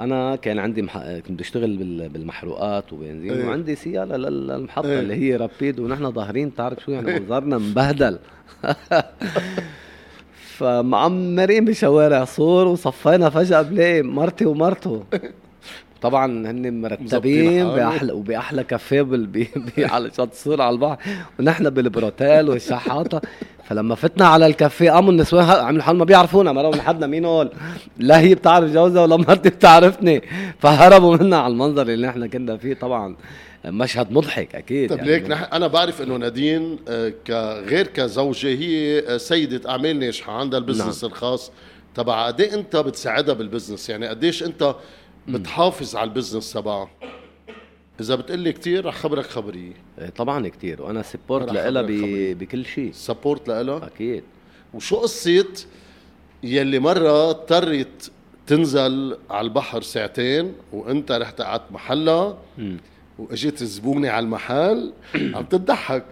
[0.00, 0.98] أنا كان عندي مح...
[0.98, 3.46] كنت بشتغل بال- بالمحروقات وبنزين إيه.
[3.46, 5.00] وعندي سيارة لل- للمحطة إيه.
[5.00, 8.18] اللي هي رابيد ونحن ظاهرين تعرف شو يعني منظرنا مبهدل.
[10.56, 15.04] فمعمرين بشوارع صور وصفينا فجأة بلاقي مرتي ومرته.
[16.02, 17.64] طبعا هن مرتبين.
[17.66, 19.06] باحلى وبأحلى كافيه.
[19.92, 20.96] على شط صور على البحر.
[21.38, 23.20] ونحن بالبروتيل والشحاطة.
[23.64, 26.52] فلما فتنا على الكافيه قاموا النسوان عملوا حالهم ما بيعرفونا.
[26.52, 27.50] مروا من حدنا مين هول؟
[27.98, 30.22] لا هي بتعرف جوزها ولا مرتي بتعرفني.
[30.58, 32.74] فهربوا منا على المنظر اللي نحن كنا فيه.
[32.74, 33.16] طبعا
[33.64, 35.48] مشهد مضحك أكيد طيب ليك نح...
[35.52, 41.12] أنا بعرف إنه نادين آه، كغير كزوجة هي سيدة أعمال ناجحة عندها ال business نعم.
[41.12, 41.52] الخاص
[41.94, 42.26] تبع.
[42.26, 44.74] قد إيه أنت بتساعدها بال business؟ يعني قديش أنت
[45.28, 46.90] بتحافظ على ال business تبعها
[48.00, 49.72] إذا بتقلي كتير رح خبرك خبرية.
[50.16, 50.82] طبعا كتير.
[50.82, 51.82] وأنا support لها.
[52.34, 52.90] بكل شيء.
[52.92, 54.22] support لها أكيد.
[54.74, 55.44] وشو قصه
[56.42, 58.10] يلي مرة اضطرت
[58.46, 62.76] تنزل على البحر ساعتين وأنت رحت قعدت محلها؟ مم.
[63.18, 64.92] واجت الزبونه على المحل
[65.34, 66.04] عم تضحك.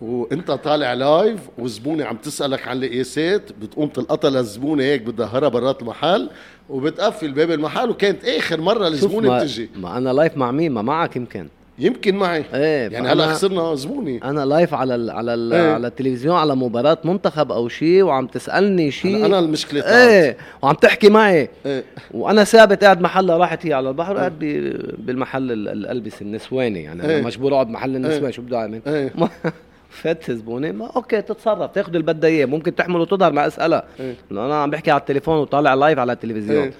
[0.00, 6.30] وأنت طالع live والزبونه عم تسألك عن القياسات بتقوم تلقطها للزبونة هيك بتدهرها برات المحل.
[6.72, 9.70] وبتقفل باب المحل وكانت آخر مرة الزبونه بتجي.
[9.76, 11.46] ما أنا live مع مين؟ ما معك يمكن.
[11.78, 12.44] يمكن معي.
[12.54, 15.72] إيه يعني هلا خسرنا زبونه أنا live على ال على ال إيه.
[15.72, 19.26] على التلفزيون على مباراة منتخب أو شيء وعم تسألني شيء.
[19.26, 21.48] أنا, المشكلة إيه وعم تحكي معي.
[21.66, 21.84] إيه.
[22.10, 26.82] وأنا ثابت قاعد محلها راحت هي على البحر قاعد ب- بالمحل ال- الالبس النسواني.
[26.82, 27.22] يعني أنا إيه.
[27.22, 28.30] مجبور أقعد محل النسوان إيه.
[28.30, 29.12] شو بدي أعمل؟ إيه.
[29.92, 34.14] فات زبونه ما okay تتصرف تاخذ اللي بدها اياه ممكن تحمل وتظهر ما اسالها إيه.
[34.30, 36.62] لأنه أنا عم بحكي على التليفون وطالع live على التلفزيون.
[36.64, 36.72] إيه.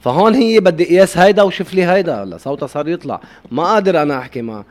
[0.00, 2.22] فهون هي بدي قياس هيدا وشوف لي هيدا.
[2.22, 3.20] هلا صوتها صار يطلع.
[3.50, 4.64] ما قادر أنا أحكي معها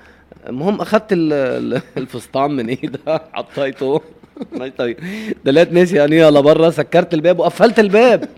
[0.49, 4.01] المهم أخذت ال- ال- الفستان من إيدها حطيته.
[4.77, 4.97] طيب.
[5.45, 8.25] دليت ماشي انيها لبرا سكرت الباب وقفلت الباب.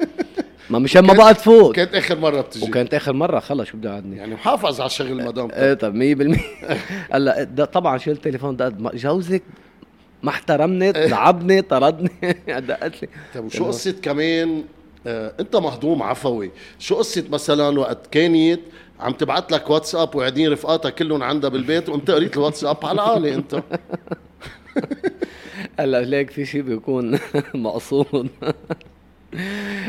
[0.69, 1.75] ما مشان ما بقى تفوت.
[1.75, 2.65] كانت آخر مرة بتجي.
[2.65, 5.49] وكانت آخر مرة خلص شو بدي قعدني يعني محافظ على شغل المدام.
[5.51, 6.39] إيه طب 100%
[7.13, 9.43] هلأ طبعا شلت التليفون ده جوزك
[10.23, 12.12] ما احترمني لعبني طردني
[12.67, 13.10] دقت لي.
[13.34, 14.63] طيب وشو قصة كمان؟
[15.08, 16.51] آه أنت مهضوم عفوي.
[16.80, 18.60] شو قصة مثلا وقت كانت
[18.99, 23.63] عم تبعت لك واتساب وقاعدين رفقاتها كلهم عندها بالبيت وأنت قريت الواتساب؟ على العالي أنت.
[25.80, 27.19] هلأ ليك في شيء بيكون
[27.56, 28.30] مقصود.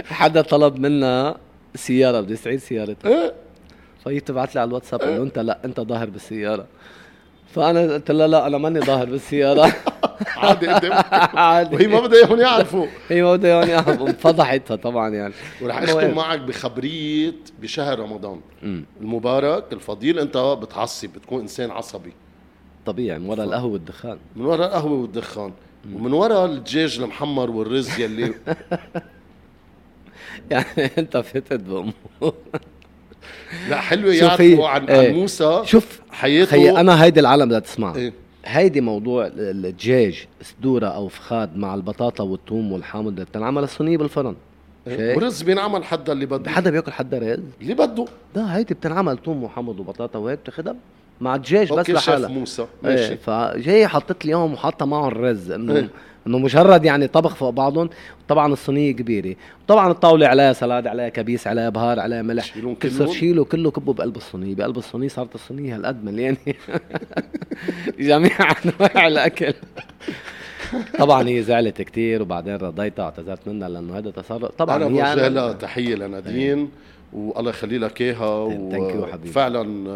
[0.04, 1.36] حدا طلب منا
[1.74, 3.34] سيارة بدي استعيد سيارتها إيه؟
[4.04, 6.66] فهي بتبعت لي على الواتساب انه أنت لا أنت ظاهر بالسيارة.
[7.54, 9.72] فأنا قلت لها لا أنا ماني ظاهر بالسيارة.
[10.36, 10.68] عادي
[11.34, 11.76] عادي.
[11.76, 15.34] وهي ما بدها اياهم يعرفوا هي ما بدها يعني انفضحتها طبعا يعني.
[15.62, 18.40] ورح اختم معك بخبريه بشهر رمضان.
[19.00, 22.12] المبارك الفضيل أنت بتعصب بتكون إنسان عصبي.
[22.86, 24.18] طبيعي من وراء القهوة والدخان.
[24.36, 25.52] من وراء القهوة والدخان.
[25.94, 28.34] ومن وراء الدجاج المحمر والرز يلي
[30.50, 31.92] يعني انت فتت بأمور.
[33.68, 35.12] لا حلوة يعرفوا عن, عن إيه.
[35.12, 36.50] موسى شوف حياته.
[36.50, 37.94] خي أنا هيدي العالم بدها تسمع.
[37.96, 38.12] إيه.
[38.44, 44.34] هيدي موضوع ال- الدجاج صدورة أو فخاد مع البطاطا والثوم والحامض اللي بتنعمل الصينية بالفرن.
[44.86, 45.16] إيه.
[45.16, 46.50] ورز بينعمل حدا اللي بده.
[46.50, 48.04] حدا بياكل حدا رز؟ اللي بده.
[48.36, 50.76] لا هيدي بتنعمل ثوم وحامض وبطاطا وهيك بتاخدها
[51.20, 52.28] مع الدجاج بس okay chef لحالها.
[52.28, 52.62] موسى.
[52.62, 53.16] إيه ماشي.
[53.16, 55.88] فجاي حطت لي اياهم وحاطة معهم الرز إنه إيه.
[56.26, 57.90] إنه مجرد يعني طبخ فوق بعضهم.
[58.28, 59.36] طبعا الصينية كبيرة.
[59.68, 62.58] طبعا الطاولة عليها سلاد عليها كبيس عليها بهار عليها ملح.
[62.82, 64.54] كل صار شيله كله كبه بقلب الصينية.
[64.54, 66.36] بقلب الصينية صارت الصينية هالقد مليانة.
[67.98, 69.54] جميع أنواع الأكل.
[70.98, 74.50] طبعا هي زعلت كتير وبعدين رضيتها اعتذرت منها لأنه هذا تصرف.
[74.58, 76.70] طبعا أنا بوجه لها تحية لنادين
[77.12, 78.30] والله يخلي لك إياها.
[79.24, 79.88] وفعلا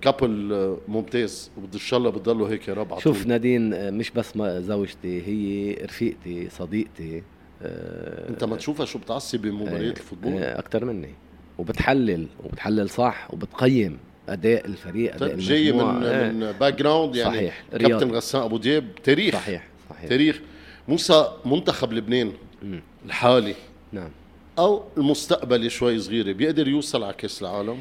[0.00, 3.28] كابل آه، ممتاز وبد إن شاء الله بتضلوا هيك يا رب شوف طول.
[3.28, 7.22] نادين آه، مش بس ما زوجتي هي رفيقتي صديقتي
[7.62, 11.14] آه، أنت ما تشوفها شو بتعصب بمباريات ال football آه، أكثر مني
[11.58, 15.80] وبتحلل وبتحلل صح وبتقيم أداء الفريق أداء طيب، جاي من.
[15.80, 17.62] آه، من background يعني صحيح.
[17.70, 18.10] كابتن.
[18.10, 20.40] غسان أبو دياب تاريخ صحيح صحيح تاريخ
[20.88, 22.82] موسى منتخب لبنان مم.
[23.06, 23.54] الحالي
[23.92, 24.10] نعم
[24.58, 27.78] أو المستقبلي شوي صغيرة بيقدر يوصل على كأس العالم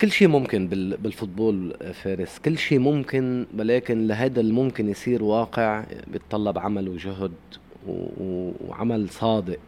[0.00, 2.38] كل شيء ممكن بال- بال football آه، فارس.
[2.44, 7.32] كل شيء ممكن ولكن لهذا الممكن يصير واقع بيتطلب عمل وجهد
[8.68, 9.58] وعمل صادق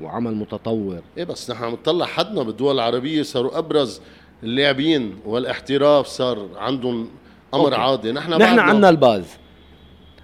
[0.00, 1.00] وعمل متطور.
[1.18, 4.00] إيه بس نحن عم نطلع حدنا بالدول العربية صاروا أبرز
[4.42, 7.08] اللاعبين والاحتراف صار عندهم
[7.54, 7.74] أمر okay.
[7.76, 8.12] عادي.
[8.12, 8.62] نحن نحن بعدنا.
[8.62, 9.24] عنا الباز.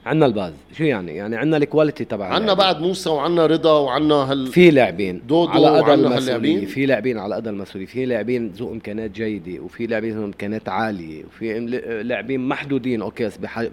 [0.07, 0.53] عنا الباز.
[0.79, 2.65] شو يعني؟ يعني عنا ال quality تبع عنا اللاعبين.
[2.65, 7.19] بعد موسى وعنا رضا وعنا هال في لاعبين دودو على قدر المسؤولية هاللاعبين؟ في لاعبين
[7.19, 11.61] على قدر المسؤولية في لاعبين ذو إمكانيات جيدة وفي لاعبين ذو إمكانيات عالية وفي
[12.05, 13.03] لاعبين محدودين.
[13.03, 13.31] okay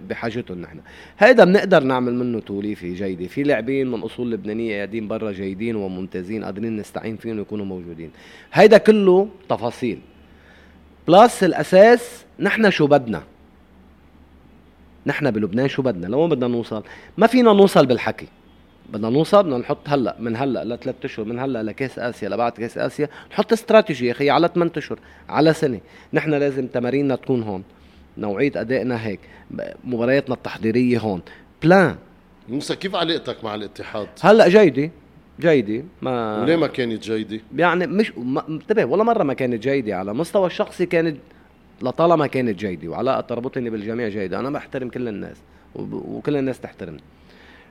[0.08, 0.80] بحاجتهم نحن.
[1.18, 3.26] هيدا بنقدر نعمل منه توليفة جيدة.
[3.26, 8.10] في لاعبين من أصول لبنانية قاعدين برا جيدين وممتازين قادرين نستعين فيهم يكونوا موجودين.
[8.52, 9.98] هيدا كله تفاصيل.
[11.08, 13.22] بلس الأساس نحن شو بدنا.
[15.06, 16.82] نحن بلبنان شو بدنا؟ لو بدنا نوصل.
[17.18, 18.28] ما فينا نوصل بالحكي.
[18.92, 22.78] بدنا نوصل بدنا نحط هلا من هلا لثلاث أشهر من هلا لكاس آسيا لبعد كاس
[22.78, 25.80] آسيا نحط استراتيجي يا أخي على 8 أشهر على سنة.
[26.12, 27.62] نحن لازم تماريننا تكون هون.
[28.18, 29.20] نوعية أدائنا هيك
[29.84, 31.22] مبارياتنا التحضيرية هون.
[31.62, 31.96] بلان
[32.48, 34.90] موسى كيف علاقتك مع الاتحاد؟ هلا جيدة
[35.40, 38.12] جيدة ما وليه ما كانت جيدة؟ يعني مش
[38.48, 41.16] انتبه ولا مرة ما كانت جيدة على مستوى الشخصي كانت
[41.82, 44.40] لطالما كانت جيدة وعلاقة تربطني بالجميع جيدة.
[44.40, 45.36] أنا بحترم كل الناس
[45.74, 47.02] وكل الناس تحترمني.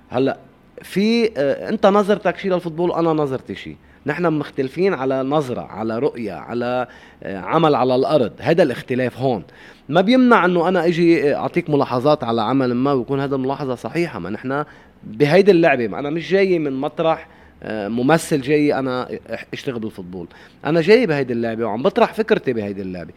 [0.10, 0.38] هلأ
[0.82, 6.34] في آه، أنت نظرتك شيء للفوتبول؟ أنا نظرتي شيء نحن مختلفين على نظرة على رؤية
[6.34, 6.88] على
[7.24, 8.32] آه، عمل على الأرض.
[8.40, 9.44] هذا الاختلاف هون.
[9.90, 14.20] ما بيمنع أنه أنا أجي آه، أعطيك ملاحظات على عمل ما ويكون هذا الملاحظة صحيحة.
[14.20, 14.66] ما نحن
[15.04, 17.28] بهيدي اللعبة ما أنا مش جاي من مطرح
[17.66, 19.10] ممثل جاي أنا
[19.54, 20.28] إشتغل بالفوتبول.
[20.66, 23.14] أنا جاي بهيدي اللعبة وعم بطرح فكرتي بهيدي اللعبة.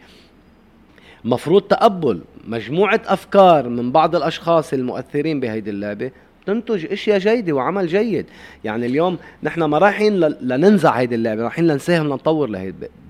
[1.25, 6.11] مفروض تقبل مجموعة أفكار من بعض الأشخاص المؤثرين بهيدي اللعبة
[6.45, 8.25] تنتج إشياء جيدة وعمل جيد
[8.63, 12.47] يعني اليوم نحن ما رايحين لننزع هيدي اللعبة رايحين لنساهم لنطور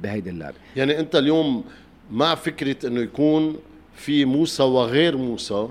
[0.04, 1.63] بهيدي اللعبة يعني أنت اليوم
[2.12, 3.56] مع فكرة إنه يكون
[3.95, 5.67] في موسى وغير موسى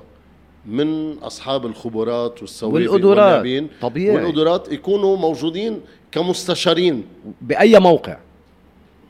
[0.66, 3.64] من أصحاب الخبرات والسوابق والقدرات.
[3.82, 4.16] طبيعي.
[4.16, 5.80] والقدرات يكونوا موجودين
[6.12, 7.04] كمستشارين
[7.42, 8.16] بأي موقع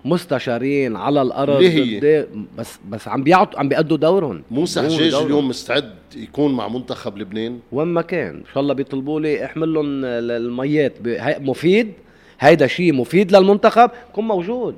[0.05, 2.27] مستشارين على الأرض ليه هي؟
[2.59, 4.43] بس بس عم بيعطوا عم بيأدوا دورهم.
[4.51, 5.14] موسى حجاج.
[5.14, 8.35] اليوم مستعد يكون مع منتخب لبنان؟ وين ما كان.
[8.35, 10.93] إن شاء الله بيطلبوا لي أحمل لهم الميات
[11.40, 11.93] مفيد.
[12.40, 13.90] هيدا شيء مفيد للمنتخب.
[14.12, 14.77] كون موجود.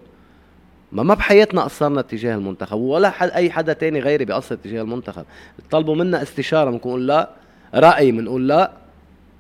[0.93, 5.25] ما ما بحياتنا قصرنا تجاه المنتخب ولا حد أي حدا تاني غيري بيقصر تجاه المنتخب.
[5.71, 7.31] طلبوا منا استشارة بنقول لا.
[7.75, 8.73] رأي بنقول لا.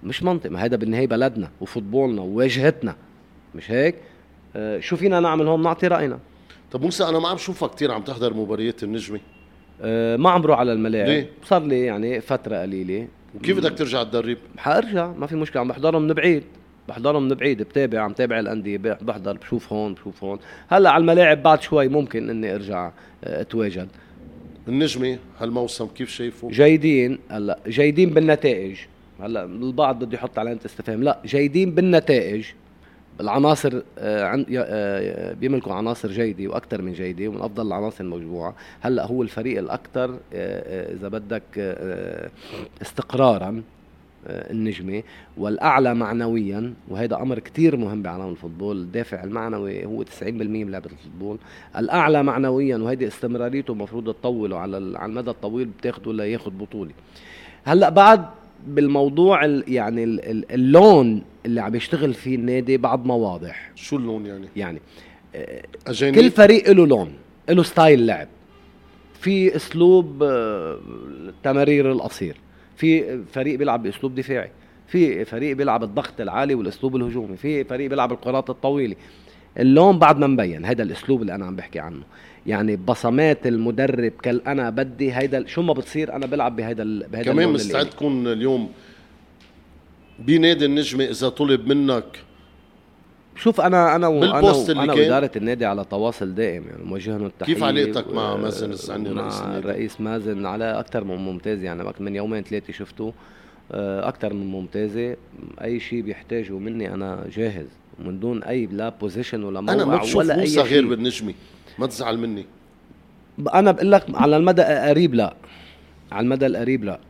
[0.02, 0.50] مش منطق.
[0.50, 2.96] ما هيدا بالنهاية بلدنا وفوتبولنا وواجهتنا.
[3.54, 3.94] مش هيك؟
[4.80, 6.18] شو فينا نعمل هون؟ نعطي رأينا.
[6.72, 9.20] طب موسى أنا ما عم شوفك كثير عم تحضر مباريات النجمة.
[9.82, 11.08] آه، ما عم بروح على الملاعب.
[11.08, 13.08] ليه؟ صار لي يعني فترة قليلة.
[13.34, 16.42] وكيف بدك ترجع تدرب؟ حارجع ما في مشكلة عم بحضرهم من بعيد.
[16.88, 20.38] بحضرهم من بعيد بتابع عم تابع الأندية بح- بحضر بشوف هون بشوف هون.
[20.68, 22.90] هلأ على الملاعب بعد شوي ممكن إني أرجع
[23.24, 23.88] آه، أتواجد.
[24.68, 27.18] النجمة هالموسم كيف شايفه؟ جيدين.
[27.30, 28.76] هلأ جيدين بالنتائج.
[29.20, 31.02] هلأ البعض بده يحط علامه استفهام.
[31.02, 32.46] لا جيدين بالنتائج.
[33.20, 39.22] العناصر آه، آه، بيملكوا عناصر جيدة وأكثر من جيدة ومن أفضل العناصر المجموعه هلأ هو
[39.22, 41.42] الفريق الاكثر إذا بدك
[42.82, 43.62] استقرارا
[44.28, 45.02] النجمة
[45.36, 48.76] والأعلى معنويا وهذا أمر كتير مهم بعالم الفوتبول.
[48.76, 51.38] الدافع المعنوي هو 90% من لعبة الفوتبول.
[51.78, 56.92] الأعلى معنويا وهيدي استمراريته المفروض تطوله على على المدى الطويل بتاخده لياخذ بطولة.
[57.64, 58.24] هلأ بعد
[58.66, 60.04] بالموضوع يعني
[60.50, 63.70] اللون اللي عم يشتغل فيه النادي بعد ما واضح.
[63.74, 64.80] شو اللون يعني؟ يعني
[65.86, 66.16] أجاني.
[66.16, 67.12] كل فريق له لون
[67.48, 68.28] له ستايل لعب.
[69.20, 70.78] في أسلوب آه،
[71.28, 72.36] التمارير القصير.
[72.76, 74.50] في فريق بيلعب بأسلوب دفاعي.
[74.86, 77.36] في فريق بيلعب الضغط العالي والأسلوب الهجومي.
[77.36, 78.96] في فريق بيلعب الكرات الطويلة.
[79.58, 80.64] اللون بعد ما مبين.
[80.64, 82.02] هذا الأسلوب اللي أنا عم بحكي عنه.
[82.46, 87.48] يعني بصمات المدرب كل أنا بدي هيدا شو ما بتصير أنا بلعب بهيدا بهيدا كمان
[87.48, 88.70] مستعد تكون اليوم
[90.18, 92.04] بنادي النجمة إذا طلب منك.
[93.36, 94.38] شوف أنا أنا وأنا
[94.82, 99.08] أنا وإدارة النادي على تواصل دائم يعني موجه له التحية كيف علاقتك مع مازن؟ الزعني
[99.08, 103.12] رئيس النادي؟ الرئيس مازن على أكثر من ممتاز يعني من يومين ثلاثة شفته
[103.72, 105.16] آه، أكثر من ممتازة.
[105.62, 107.66] أي شيء بيحتاجه مني أنا جاهز
[107.98, 110.62] من دون أي لا بوزيشن ولا موقع أنا ما بشوف ولا أي شيء.
[110.62, 111.34] غير بالنجمي
[111.78, 112.46] ما تزعل مني.
[113.54, 115.34] أنا بقول لك على المدى القريب لا.
[116.12, 117.00] على المدى القريب لا.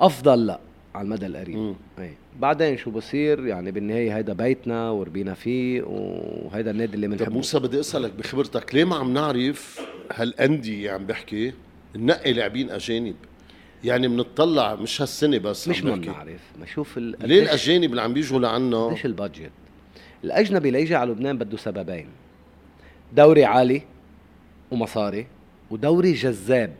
[0.00, 0.60] أفضل لا.
[0.94, 1.74] على المدى القريب.
[1.98, 2.14] أي.
[2.40, 7.24] بعدين شو بصير؟ يعني بالنهاية هيدا بيتنا وربينا فيه وهيدا النادي اللي بنحبه.
[7.24, 11.52] طب موسى بدي أسألك بخبرتك ليه ما عم نعرف هالأندية عم بحكي
[11.96, 13.14] ننقي لاعبين أجانب؟
[13.84, 16.40] يعني بنطلع مش هالسنة بس مش ما بنعرف.
[16.60, 17.16] ما شوف ال...
[17.20, 19.50] ليه الأجانب اللي عم بيجوا لعنا؟ ليش البادجت؟
[20.24, 22.06] الأجنبي ليجي على لبنان بده سببين.
[23.14, 23.82] دوري عالي
[24.70, 25.26] ومصاري
[25.70, 26.72] ودوري جذاب.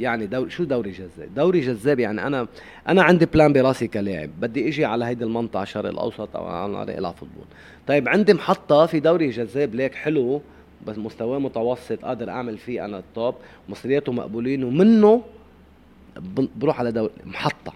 [0.00, 2.46] يعني دوري شو دوري جذاب؟ دوري جذاب يعني أنا
[2.88, 4.30] أنا عندي plan براسي كلاعب.
[4.40, 7.44] بدي إجي على هيدي المنطقة الشرق الأوسط أو على العب football.
[7.86, 10.40] طيب عندي محطة في دوري جذاب ليك حلو
[10.86, 13.34] بس مستواه متوسط قادر أعمل فيه أنا ال top.
[13.68, 15.22] مصرياته مقبولين ومنه
[16.56, 17.72] بروح على دوري محطة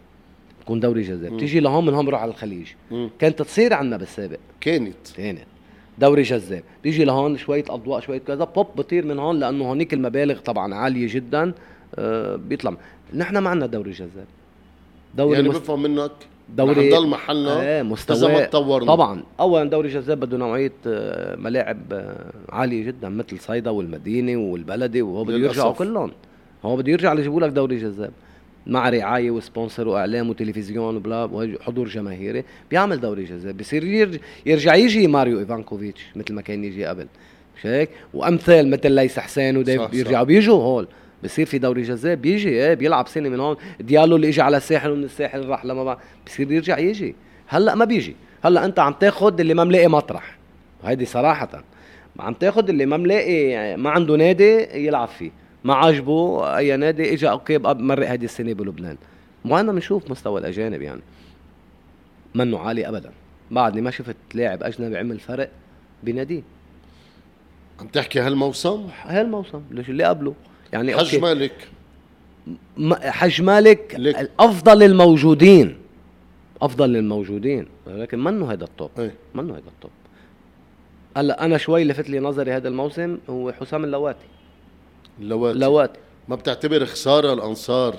[0.63, 1.39] بكون دوري جذاب.
[1.39, 2.69] تيجي لهون من هون بروح على الخليج.
[2.91, 3.09] م.
[3.19, 4.39] كانت تصير عنا بالسابق.
[4.61, 5.11] كانت.
[5.17, 5.52] كانت.
[5.99, 10.39] دوري جذاب بيجي لهون شوية أضواء شوية كذا boom بطير من هون لأنه هونيك المبالغ
[10.41, 11.53] طبعا عالية جدا
[11.95, 12.75] آه بيطلع.
[13.15, 14.27] نحن ما عندنا دوري جذاب
[15.15, 15.59] دوري يعني مست...
[15.61, 16.11] بفهم منك؟
[16.57, 17.63] دوري نضل محلنا.
[17.63, 18.87] إيه مستوى ما تطورنا.
[18.87, 19.23] طبعا.
[19.41, 25.25] اولا دوري جذاب بده نوعية آه، ملاعب آه، عالية جدا مثل صيدا والمدينة والبلدي وهو
[25.25, 26.11] بده يرجعوا كلهم.
[26.65, 28.13] هو بده يرجع يجيبوا لك دوري جذاب
[28.67, 32.45] مع رعاية و sponsor وإعلام وتلفزيون وبلا وحضور جماهيري.
[32.71, 37.07] بيعمل دوري جذاب بصير يرجع, يرجع يجي ماريو إيفانكوفيتش مثل ما كان يجي قبل.
[37.57, 40.89] مش هيك؟ وأمثال مثل ليس حسين وديف بيرجعوا بيجوا هول.
[41.25, 43.57] بصير في دوري جذاب بيجي إيه بيلعب سنة من هون.
[43.81, 45.97] ديالو اللي اجى على الساحل ومن الساحل راح لما بعد.
[46.27, 47.15] بصير يرجع يجي.
[47.47, 48.17] هلأ ما بيجي.
[48.45, 50.39] هلأ أنت عم تاخذ اللي ما ملاقي مطرح.
[50.85, 51.65] وهيدي صراحة.
[52.19, 55.31] عم تاخذ اللي ما ملاقي ما عنده نادي يلعب فيه.
[55.65, 58.97] ما عجبه أي نادي اجى okay مرق هذه السنة بلبنان.
[59.45, 61.01] وأنا بنشوف مستوى الأجانب يعني.
[62.35, 63.13] منه عالي ابدا.
[63.51, 65.51] بعدني ما شفت لاعب أجنبي عمل فرق
[66.03, 66.43] بناديه
[67.81, 70.35] عم تحكي هالموسم؟ هالموسم ليش اللي قبله؟
[70.73, 71.69] يعني حج مالك.
[73.03, 74.31] حج مالك لك.
[74.41, 75.77] أفضل الموجودين.
[76.63, 77.67] أفضل الموجودين.
[77.87, 79.91] ولكن منه هذا ال top إيه؟ منه هذا ال top
[81.17, 84.27] هلأ أنا شوي لفت لي نظري هذا الموسم هو حسام اللواتي.
[85.21, 85.57] اللواتي.
[85.57, 86.01] اللواتي.
[86.29, 87.97] ما بتعتبر خسارة الأنصار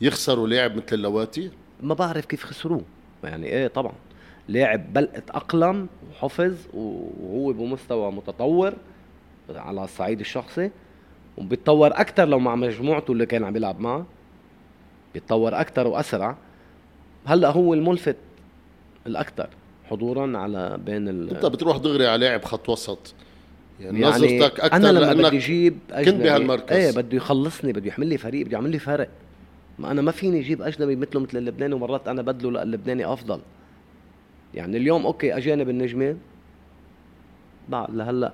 [0.00, 1.50] يخسروا لاعب مثل اللواتي؟
[1.80, 2.82] ما بعرف كيف خسروه.
[3.24, 3.92] يعني إيه طبعا.
[4.48, 8.74] لاعب بل اتاقلم وحفظ وهو بمستوى متطور
[9.54, 10.70] على الصعيد الشخصي
[11.36, 14.06] وبيتطور أكثر لو مع مجموعته اللي كان عم يلعب معها
[15.14, 16.36] بيتطور أكثر وأسرع.
[17.26, 18.16] هلأ هو الملفت
[19.06, 19.48] الاكثر
[19.90, 23.14] حضورا على بين ال أنت بتروح دغري على لاعب خط وسط.
[23.80, 26.76] يعني, يعني نظرتك أكثر أنا لما بدي أجيب كنت بهالمركز.
[26.76, 29.08] إيه بده يخلصني بده يحمل لي فريق بده يعمل لي فرق.
[29.78, 33.40] ما أنا ما فيني أجيب أجنبي مثله مثل اللبناني ومرات أنا بدله للبناني أفضل.
[34.54, 36.16] يعني اليوم أوكي أجانب النجمه
[37.68, 38.32] بعد لهلأ.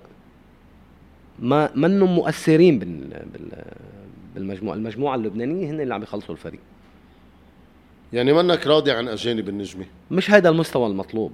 [1.39, 3.23] ما منهم مؤثرين بال
[4.35, 4.75] بالمجموعة.
[4.75, 6.61] المجموعة اللبنانية هن اللي عم يخلصوا الفريق.
[8.13, 11.33] يعني منك راضي عن أجانب النجمة؟ مش هذا المستوى المطلوب.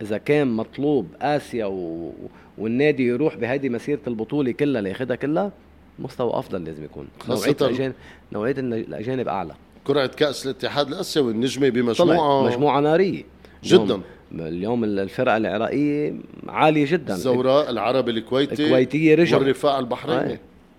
[0.00, 2.12] إذا كان مطلوب آسيا و...
[2.58, 5.52] والنادي يروح بهذه مسيرة البطولة كلها لياخذها كلها
[5.98, 7.08] مستوى أفضل لازم يكون.
[7.28, 7.94] نوعية الاجانب
[8.32, 9.54] نوعية الأجانب أعلى.
[9.84, 13.22] كرة كأس الاتحاد الآسيوي النجمة بمجموعة مجموعة نارية.
[13.64, 14.00] جدا.
[14.32, 16.14] اليوم الفرقة العراقية
[16.48, 17.14] عالية جدا.
[17.14, 19.42] الزوراء العربي الكويتي الكويتية رجعوا.
[19.42, 20.38] والرفاع البحريني.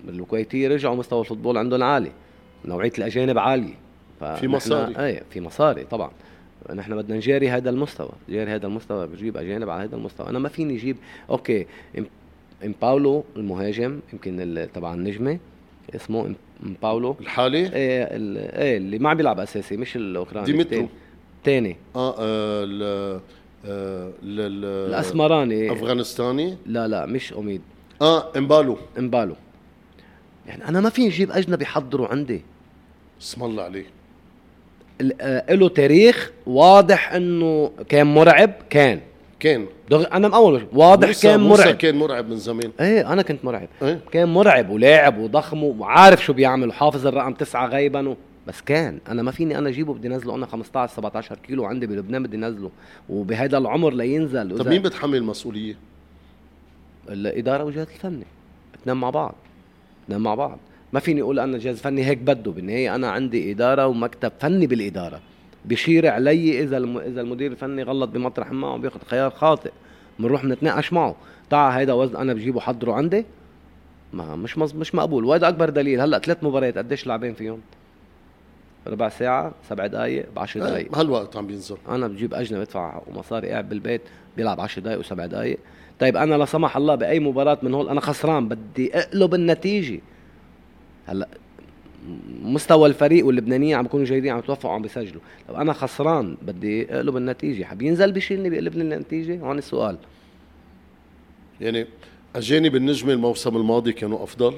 [0.09, 2.11] الكويتية رجعوا مستوى الفوتبول عندهم عالي.
[2.66, 3.74] نوعية الأجانب عالية.
[4.20, 4.95] في مصاري.
[4.99, 6.11] إيه في مصاري طبعا.
[6.74, 10.30] نحن بدنا نجاري هذا المستوى نجاري هذا المستوى بجيب أجانب على هذا المستوى.
[10.30, 10.97] أنا ما فيني أجيب
[11.30, 11.67] okay
[12.66, 15.39] ام باولو المهاجم يمكن تبع النجمة
[15.95, 16.36] اسمه ام
[16.82, 17.16] باولو.
[17.22, 18.07] الحالي؟ إيه
[18.61, 20.88] إيه اللي ما عم بيلعب أساسي مش الأوكراني ديمترو.
[21.38, 23.22] الثاني آه, آه
[23.66, 25.72] آه الأسمراني.
[25.72, 27.61] أفغانستاني؟ لا لا مش أميد.
[28.01, 28.78] آه إمبالو.
[28.97, 29.36] إمبالو.
[30.47, 32.41] يعني أنا ما فيني أجيب أجنبي حضره عندي.
[33.22, 33.86] اسم الله عليه.
[35.49, 38.99] له تاريخ واضح إنه كان مرعب كان.
[39.39, 39.66] كان.
[39.89, 40.06] دغ...
[40.14, 41.76] أنا أول واضح موسى كان موسى مرعب.
[41.76, 42.72] كان مرعب من زمان.
[42.80, 43.68] إيه أنا كنت مرعب.
[43.82, 48.16] إيه؟ كان مرعب ولاعب وضخم وعارف شو بيعمل وحافظ الرقم تسعة غيبا و...
[48.47, 48.99] بس كان.
[49.08, 52.70] أنا ما فيني أنا أجيبه بدي نزله أنا 15 17 كيلو عندي بلبنان بدي نزله
[53.10, 55.76] وبهذا العمر لينزل طب مين بتحمل المسؤولية؟
[57.10, 58.26] الإدارة والجهاز الفني
[58.82, 59.36] اثنين مع بعض.
[60.06, 60.58] اثنين مع بعض.
[60.93, 65.21] ما فيني أقول أنا جهاز فني هيك بده بالنهاية أنا عندي إدارة ومكتب فني بالإدارة.
[65.65, 66.97] بشير علي إذا الم...
[66.97, 69.71] إذا المدير الفني غلط بمطرح ما عم بياخذ خيار خاطئ
[70.19, 71.15] بنروح بنتناقش معه.
[71.49, 73.25] تعا هيدا وزن أنا بجيبه حضره عندي؟
[74.13, 74.75] ما مش مز...
[74.75, 75.25] مش مقبول.
[75.25, 76.01] وهذا أكبر دليل.
[76.01, 77.61] هلأ ثلاث مباريات قديش لاعبين فيهم؟
[78.87, 81.77] ربع ساعة سبع دقائق ب 10 دقائق هالوقت عم بينزل.
[81.89, 84.01] أنا بجيب أجنبي بدفع ومصاري قاعد بالبيت
[84.37, 85.59] بيلعب 10 دقائق وسبع دقائق
[85.99, 89.99] طيب أنا لا سمح الله بأي مباراة من هول أنا خسران بدي أقلب النتيجة.
[91.06, 91.28] هلا
[92.43, 95.22] مستوى الفريق واللبنانيين عم بيكونوا جيدين عم يتوفقوا وعم بيسجلوا.
[95.49, 97.64] لو أنا خسران بدي أقلب النتيجة.
[97.64, 99.97] حبينزل بيشيلني بيقلب لي النتيجة؟ هون السؤال.
[101.62, 101.86] يعني
[102.36, 104.54] اجانب النجمه الموسم الماضي كانوا أفضل؟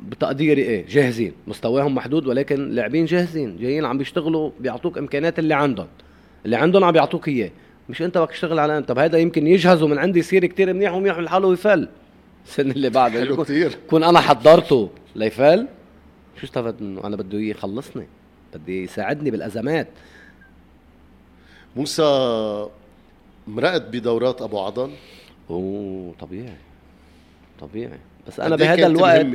[0.00, 1.32] بتقديري إيه جاهزين.
[1.46, 5.86] مستواهم محدود ولكن لاعبين جاهزين جايين عم بيشتغلوا بيعطوك إمكانيات اللي عندهم.
[6.44, 7.50] اللي عندهم عم بيعطوك إياه.
[7.88, 8.88] مش أنت بدك تشتغل على أنت.
[8.88, 11.88] طب هذا يمكن يجهزوا من عندي يصير كتير منيح ويعمل حاله ويفل
[12.46, 14.90] السنة اللي بعدها حلو كثير كون أنا حضرته.
[15.14, 15.66] ليفل
[16.40, 18.06] شو استفدت منه؟ أنا بده يخلصني
[18.54, 19.88] بدي يساعدني بالأزمات.
[21.76, 22.66] موسى
[23.48, 24.90] مرقت بدورات أبو عضل
[25.50, 26.56] أوه طبيعي
[27.60, 27.98] طبيعي.
[28.28, 29.26] بس أنا بهذا الوقت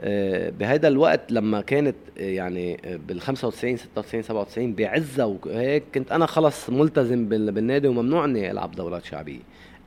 [0.00, 6.26] آه بهذا الوقت لما كانت آه يعني بال 95 96 97 بعزة وهيك كنت أنا
[6.26, 9.40] خلص ملتزم بالنادي وممنوع إني ألعب دورات شعبية.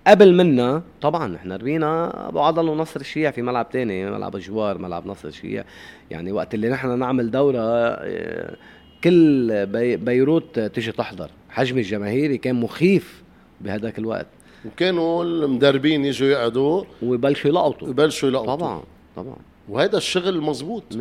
[0.07, 5.07] قبل منا طبعا إحنا ربينا أبو عضل ونصر الشيع في ملعب تاني ملعب الجوار ملعب
[5.07, 5.63] نصر الشيع
[6.11, 8.55] يعني وقت اللي نحن نعمل دورة آه،
[9.03, 11.29] كل بي بيروت تيجي تحضر.
[11.49, 13.23] حجم الجماهيري كان مخيف
[13.61, 14.27] بهذاك الوقت.
[14.65, 17.89] وكانوا المدربين يجوا يقعدوا ويبلشوا يلقطوا.
[17.89, 18.55] يبلشوا يلقطوا.
[18.55, 18.83] طبعا
[19.15, 19.35] طبعا.
[19.69, 20.97] وهذا الشغل مزبوط 100%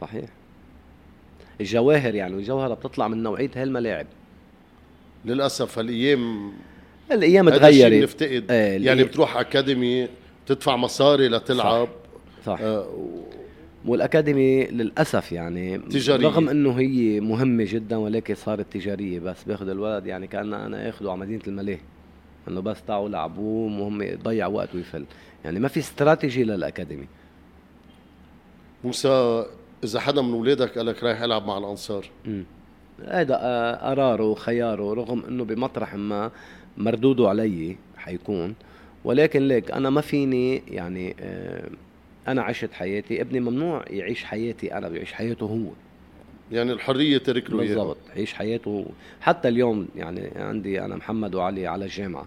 [0.00, 0.24] صحيح.
[1.60, 4.06] الجواهر يعني الجوهرة بتطلع من نوعية هالملاعب.
[5.24, 6.52] للأسف هالأيام
[7.12, 8.44] الأيام تغيرت نفتقد.
[8.50, 10.08] آه يعني بتروح أكاديمي
[10.46, 11.88] تدفع مصاري لتلعب.
[12.46, 12.60] صح, صح.
[12.60, 12.86] آه
[13.86, 16.26] والأكاديمي للأسف يعني تجارية.
[16.26, 21.10] رغم إنه هي مهمة جدا ولكن صارت تجارية بس بأخذ الولد يعني كأن أنا أخذه
[21.10, 21.78] على مدينة الملاهي
[22.48, 25.04] إنه بس تعوا لعبوه مهم يضيع وقت ويفل.
[25.44, 27.06] يعني ما في استراتيجي للأكاديمي.
[28.84, 29.44] موسى
[29.84, 32.10] إذا حدا من اولادك قال لك رايح ألعب مع الأنصار؟
[33.04, 36.30] هذا آه، قراره وخياره رغم إنه بمطرح ما
[36.78, 38.54] مردوده علي حيكون.
[39.04, 41.68] ولكن ليك أنا ما فيني يعني آه،
[42.28, 45.70] أنا عشت حياتي ابني ممنوع يعيش حياتي أنا بيعيش حياته هو.
[46.52, 48.86] يعني الحرية ترك له بالضبط يعيش حياته
[49.20, 52.26] حتى اليوم يعني عندي أنا محمد وعلي على الجامعة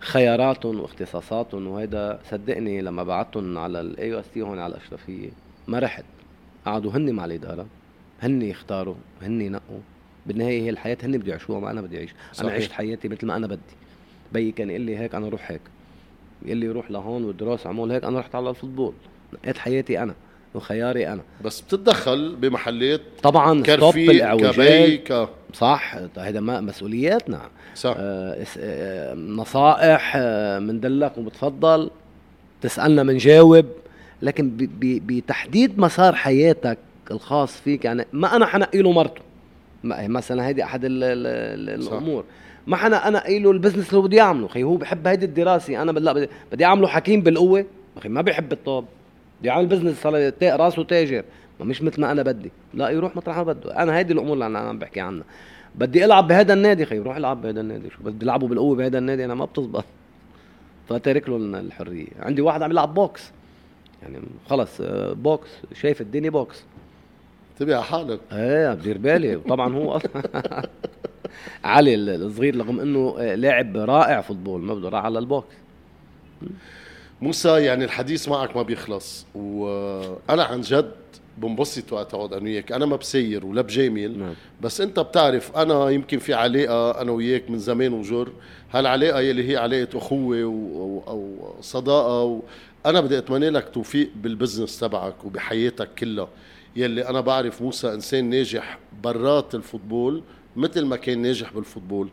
[0.00, 5.28] خياراتهم واختصاصاتهم وهذا صدقني لما بعتهم على ال IST هون على الاشرفيه
[5.68, 6.04] ما رحت.
[6.66, 7.66] قعدوا هن مع الإدارة
[8.22, 9.80] هن يختاروا هن ينقوا.
[10.26, 12.10] بالنهاية هي الحياة هن بده يعيشوها ما أنا بدي أعيش.
[12.40, 13.60] أنا عشت حياتي مثل ما أنا بدي.
[14.32, 15.60] بيي كان يقول لي هيك أنا روح هيك.
[16.44, 18.92] يقول لي روح لهون والدراسة عمول هيك أنا رحت على ال football.
[19.32, 20.14] نقيت حياتي أنا
[20.54, 21.22] وخياري أنا.
[21.44, 27.40] بس بتتدخل بمحلات طبعا كرفي كبي ك صح هذا ما مسؤولياتنا.
[27.74, 27.94] صح.
[27.98, 31.90] آه, آه، نصائح آه مندلك وبتفضل
[32.60, 33.66] تسألنا منجاوب
[34.22, 34.50] لكن
[34.80, 36.78] بتحديد مسار حياتك
[37.10, 39.20] الخاص فيك يعني ما أنا حنقي له مرته.
[39.84, 42.24] مثلا هيدي أحد ال ال ال الأمور.
[42.66, 44.48] ما حنا أنا قايل له البزنس اللي بده يعمله.
[44.48, 45.82] خي هو بحب هيدي الدراسة.
[45.82, 47.64] أنا لا بدي أعمله حكيم بالقوة.
[47.96, 48.84] أخي ما بيحب الطب
[49.40, 51.24] بده يعمل business صار راسه تاجر.
[51.60, 52.50] ما مش مثل ما أنا بدي.
[52.74, 53.82] لا يروح مطرح ما بده.
[53.82, 55.24] أنا هيدي الأمور اللي أنا عم بحكي عنها.
[55.74, 56.84] بدي ألعب بهذا النادي.
[56.84, 57.90] خي روح ألعب بهذا النادي.
[57.90, 59.24] شو بدي ألعبه بالقوة بهذا النادي.
[59.24, 59.84] أنا ما بتزبط.
[60.88, 62.06] فتارك له الحرية.
[62.20, 63.30] عندي واحد عم يلعب box
[64.02, 66.64] يعني خلص آه، box شايف الدنيا box
[67.56, 68.20] انتبه على حالك.
[68.32, 69.36] إيه بدير بالي.
[69.36, 70.00] طبعا هو
[71.64, 75.54] علي الصغير رغم إنه آه، لاعب رائع football ما بده راح على ال box
[77.22, 79.26] موسى يعني الحديث معك ما بيخلص.
[79.34, 80.92] وأنا عن جد
[81.38, 82.72] بنبسط وقت أقعد أنا وياك.
[82.72, 84.18] أنا ما بسير ولا بجامل.
[84.18, 84.34] نعم.
[84.60, 88.28] بس أنت بتعرف أنا يمكن في علاقة أنا وياك من زمان وجر.
[88.72, 91.02] هالعلاقة يلي هي علاقة أخوة و...
[91.08, 92.40] أو صداقة و...
[92.86, 96.28] أنا بدي أتمنى لك توفيق بال business تبعك وبحياتك كلها.
[96.76, 100.22] يلي أنا بعرف موسى إنسان ناجح برات ال football
[100.56, 102.08] مثل ما كان ناجح بال football.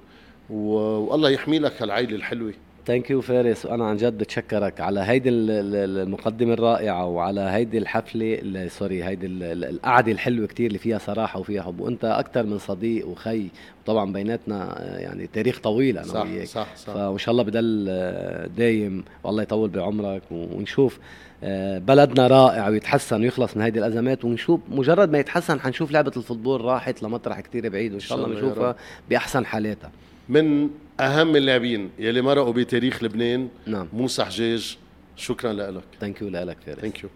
[0.50, 2.54] والله يحمي لك هالعيلة الحلوة
[2.88, 4.82] thank you فارس وأنا عن جد بتشكرك.
[4.82, 11.40] على هيدي المقدمة الرائعة وعلى هيدي الحفلة sorry هيدي القعدة الحلوة كتير اللي فيها صراحة
[11.40, 11.80] وفيها حب.
[11.80, 13.48] وأنت أكثر من صديق وخي.
[13.84, 16.48] وطبعا بيناتنا يعني تاريخ طويل أنا صح وياك.
[16.48, 16.94] صح صح.
[16.94, 17.86] فإن شاء الله بتضل
[18.58, 20.22] دايم والله يطول بعمرك.
[20.32, 21.00] ونشوف
[21.44, 24.26] آه، بلدنا رائع ويتحسن ويخلص من هيدي الأزمات.
[24.26, 27.92] ونشوف مجرد ما يتحسن حنشوف لعبة ال football راحت لمطرح كتير بعيد.
[27.92, 28.76] وإن شاء الله نشوفها
[29.10, 29.92] بأحسن حالاتها.
[30.30, 30.70] من
[31.00, 33.50] أهم اللاعبين يلي مرقوا بتاريخ لبنان.
[33.68, 33.88] نعم.
[33.94, 34.78] موسى حجيج
[35.16, 35.84] شكرا لك.
[36.00, 36.80] thank you لك فارس.
[36.80, 37.10] thank you